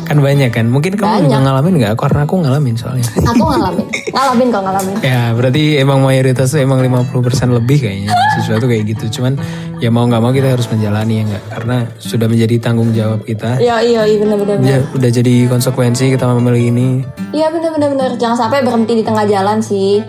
kan 0.07 0.17
banyak 0.23 0.51
kan. 0.55 0.67
Mungkin 0.71 0.95
kamu 0.97 1.27
juga 1.27 1.39
ngalamin 1.43 1.75
nggak? 1.83 1.93
Karena 1.99 2.21
aku 2.25 2.35
ngalamin 2.41 2.75
soalnya. 2.79 3.07
Aku 3.27 3.45
ngalamin. 3.53 3.87
Ngalamin 4.15 4.47
kok 4.49 4.63
ngalamin. 4.63 4.97
Ya 5.03 5.23
berarti 5.35 5.63
emang 5.83 5.99
mayoritas 6.01 6.55
emang 6.55 6.81
50% 6.81 7.13
lebih 7.53 7.79
kayaknya. 7.83 8.15
Tuh 8.47 8.69
kayak 8.69 8.85
gitu. 8.97 9.21
Cuman 9.21 9.37
ya 9.83 9.93
mau 9.93 10.07
nggak 10.09 10.23
mau 10.23 10.33
kita 10.33 10.55
harus 10.57 10.71
menjalani 10.71 11.21
ya 11.21 11.25
nggak? 11.29 11.45
Karena 11.53 11.77
sudah 11.99 12.27
menjadi 12.31 12.55
tanggung 12.63 12.91
jawab 12.95 13.27
kita. 13.27 13.61
Iya 13.61 13.77
iya 13.83 14.03
iya 14.07 14.17
bener 14.23 14.39
ya, 14.63 14.79
udah 14.95 15.11
jadi 15.11 15.35
konsekuensi 15.51 16.15
kita 16.15 16.25
memilih 16.37 16.63
ini. 16.73 16.89
Iya 17.35 17.53
bener 17.53 17.73
bener 17.77 18.11
jangan 18.17 18.49
sampai 18.49 18.65
berhenti 18.65 19.03
di 19.03 19.05
tengah 19.05 19.27
jalan 19.29 19.59
sih. 19.61 20.01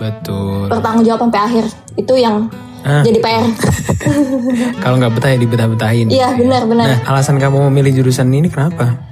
Betul. 0.00 0.72
bertanggung 0.72 1.04
jawab 1.04 1.28
sampai 1.28 1.40
akhir. 1.44 1.64
Itu 1.92 2.16
yang 2.16 2.48
Ah. 2.80 3.02
jadi 3.02 3.18
PR 3.18 3.44
Kalau 4.82 4.96
nggak 4.96 5.12
betah 5.12 5.30
ya 5.30 5.38
dibetah-betahin. 5.38 6.06
iya 6.08 6.32
benar 6.32 6.64
benar 6.64 6.86
Nah, 6.86 6.98
alasan 7.06 7.36
kamu 7.36 7.68
memilih 7.68 8.00
jurusan 8.00 8.28
ini 8.28 8.48
kenapa? 8.48 9.10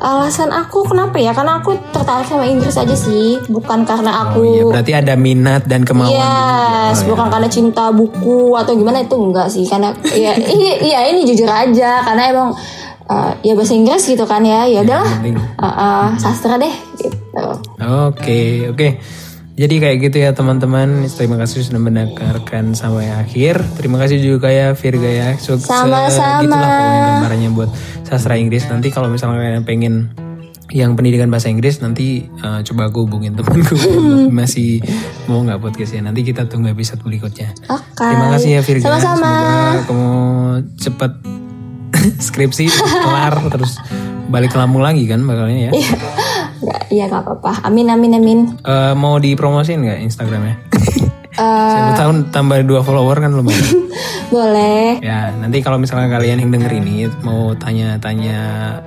alasan 0.00 0.48
aku 0.48 0.80
kenapa 0.82 1.20
ya 1.20 1.28
karena 1.30 1.60
aku 1.60 1.76
tertarik 1.92 2.24
sama 2.24 2.48
Inggris 2.48 2.72
aja 2.72 2.96
sih 2.96 3.36
bukan 3.52 3.84
karena 3.84 4.24
aku 4.24 4.40
Oh 4.40 4.44
iya, 4.48 4.64
berarti 4.64 4.92
ada 4.96 5.12
minat 5.12 5.68
dan 5.68 5.84
kemauan. 5.84 6.08
Yes, 6.08 7.04
juga. 7.04 7.04
Oh, 7.04 7.08
bukan 7.12 7.26
karena 7.28 7.48
cinta 7.52 7.84
buku 7.92 8.56
atau 8.56 8.72
gimana 8.72 9.04
itu 9.04 9.12
enggak 9.12 9.52
sih 9.52 9.68
karena 9.68 9.92
ya 10.08 10.32
iya, 10.56 10.72
iya 10.80 10.98
ini 11.04 11.28
jujur 11.28 11.44
aja 11.44 12.00
karena 12.00 12.32
emang 12.32 12.48
uh, 13.12 13.32
ya 13.44 13.52
bahasa 13.52 13.76
Inggris 13.76 14.08
gitu 14.08 14.24
kan 14.24 14.40
ya 14.40 14.64
ya 14.64 14.80
udahlah 14.80 15.20
uh, 15.20 15.66
uh, 15.68 16.04
sastra 16.16 16.56
deh 16.56 16.72
gitu. 16.96 17.44
Oke, 18.08 18.72
oke. 18.72 18.88
Jadi 19.58 19.74
kayak 19.82 19.96
gitu 20.00 20.16
ya 20.22 20.30
teman-teman. 20.32 21.06
Terima 21.10 21.36
kasih 21.36 21.66
sudah 21.66 21.82
mendengarkan 21.82 22.72
sampai 22.72 23.10
akhir. 23.12 23.60
Terima 23.76 24.00
kasih 24.00 24.22
juga 24.22 24.48
ya 24.48 24.72
Virga 24.72 25.10
ya. 25.10 25.28
Sukses. 25.36 25.68
Sama-sama. 25.68 26.46
Itulah 26.46 26.70
gambarannya 27.20 27.50
buat 27.52 27.70
sastra 28.06 28.38
Inggris. 28.38 28.64
Nanti 28.70 28.88
kalau 28.88 29.10
misalnya 29.12 29.42
kalian 29.42 29.66
pengen 29.66 29.94
yang 30.70 30.94
pendidikan 30.94 31.26
bahasa 31.28 31.50
Inggris 31.50 31.82
nanti 31.82 32.30
uh, 32.46 32.62
coba 32.62 32.88
aku 32.88 33.06
hubungin 33.06 33.34
temanku 33.34 33.74
masih 34.38 34.78
mau 35.26 35.42
nggak 35.42 35.58
podcastnya 35.58 36.06
nanti 36.06 36.22
kita 36.22 36.46
tunggu 36.46 36.70
episode 36.70 37.02
berikutnya 37.02 37.50
Oke. 37.66 37.98
terima 37.98 38.30
kasih 38.38 38.50
ya 38.54 38.62
Virga 38.62 38.86
Sama-sama. 38.86 39.18
semoga 39.18 39.82
kamu 39.90 40.10
cepet 40.78 41.12
skripsi 42.30 42.64
kelar 42.86 43.34
terus 43.50 43.82
balik 44.30 44.54
ke 44.54 44.58
Lampung 44.62 44.86
lagi 44.86 45.10
kan 45.10 45.26
bakalnya 45.26 45.70
ya 45.70 45.72
Nggak, 46.60 46.80
Iya 46.88 47.04
nggak 47.06 47.22
apa-apa. 47.22 47.52
Amin 47.64 47.88
amin 47.88 48.12
amin. 48.14 48.38
Eh, 48.60 48.94
mau 48.94 49.16
dipromosin 49.16 49.80
nggak 49.80 50.00
Instagramnya? 50.02 50.56
Eh, 51.30 51.46
Siapa 51.46 51.94
tahu 51.94 52.10
tambah 52.28 52.58
dua 52.66 52.82
follower 52.82 53.16
kan 53.16 53.30
lumayan. 53.30 53.62
boleh. 54.34 54.98
ya 55.00 55.30
nanti 55.32 55.58
kalau 55.58 55.78
misalnya 55.78 56.10
kalian 56.10 56.38
yang 56.38 56.50
denger 56.50 56.70
ini 56.72 57.06
mau 57.22 57.54
tanya-tanya 57.54 58.38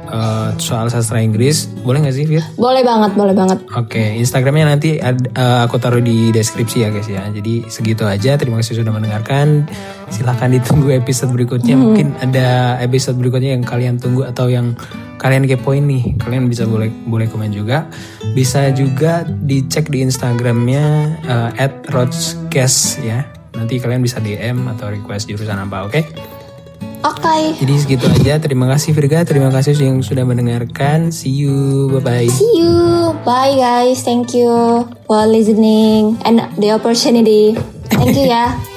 eh, 0.05 0.47
soal 0.57 0.85
sastra 0.87 1.19
Inggris, 1.19 1.65
boleh 1.81 2.03
nggak 2.03 2.13
sih 2.13 2.27
Fir? 2.27 2.43
Boleh 2.53 2.83
banget, 2.83 3.15
boleh 3.15 3.31
banget. 3.33 3.57
Oke, 3.73 4.19
Instagramnya 4.19 4.69
nanti 4.69 4.99
ad- 4.99 5.31
eh, 5.31 5.59
aku 5.63 5.79
taruh 5.79 5.99
di 5.99 6.29
deskripsi 6.29 6.77
ya 6.79 6.91
guys 6.91 7.07
ya. 7.07 7.23
Jadi 7.25 7.65
segitu 7.67 8.03
aja. 8.03 8.35
Terima 8.35 8.59
kasih 8.59 8.83
sudah 8.83 8.91
mendengarkan. 8.91 9.65
Silahkan 10.13 10.53
ditunggu 10.53 10.93
episode 10.93 11.33
berikutnya. 11.33 11.73
Mungkin 11.73 12.13
ada 12.21 12.77
episode 12.85 13.17
berikutnya 13.17 13.57
yang 13.57 13.65
kalian 13.65 13.97
tunggu 13.97 14.29
atau 14.29 14.45
yang 14.45 14.77
kalian 15.17 15.49
kepoin 15.49 15.89
nih. 15.89 16.13
Kalian 16.21 16.45
bisa 16.45 16.69
boleh 16.69 16.93
boleh 17.09 17.25
komen 17.25 17.49
juga. 17.49 17.89
Bisa 18.37 18.69
juga 18.77 19.25
dicek 19.25 19.89
di 19.89 20.05
Instagramnya 20.05 20.85
eh, 21.57 21.69
@rodscast 21.89 23.01
ya. 23.01 23.25
Nanti 23.57 23.81
kalian 23.81 24.05
bisa 24.05 24.21
DM 24.21 24.69
atau 24.77 24.93
request 24.93 25.33
jurusan 25.33 25.57
apa, 25.57 25.89
oke? 25.89 26.01
Oke. 27.03 27.59
Jadi 27.59 27.73
segitu 27.75 28.05
aja. 28.07 28.39
Terima 28.39 28.69
kasih 28.71 28.95
Virga. 28.95 29.27
Terima 29.27 29.51
kasih 29.51 29.75
yang 29.75 29.99
sudah 29.99 30.23
mendengarkan. 30.23 31.11
See 31.11 31.43
you. 31.43 31.91
Bye 31.99 32.03
bye. 32.05 32.29
See 32.31 32.63
you. 32.63 33.11
Bye 33.27 33.59
guys. 33.59 34.07
Thank 34.07 34.31
you 34.31 34.87
for 35.03 35.27
listening 35.27 36.15
and 36.23 36.47
the 36.55 36.71
opportunity. 36.71 37.59
Thank 37.91 38.15
you 38.15 38.31
ya. 38.31 38.55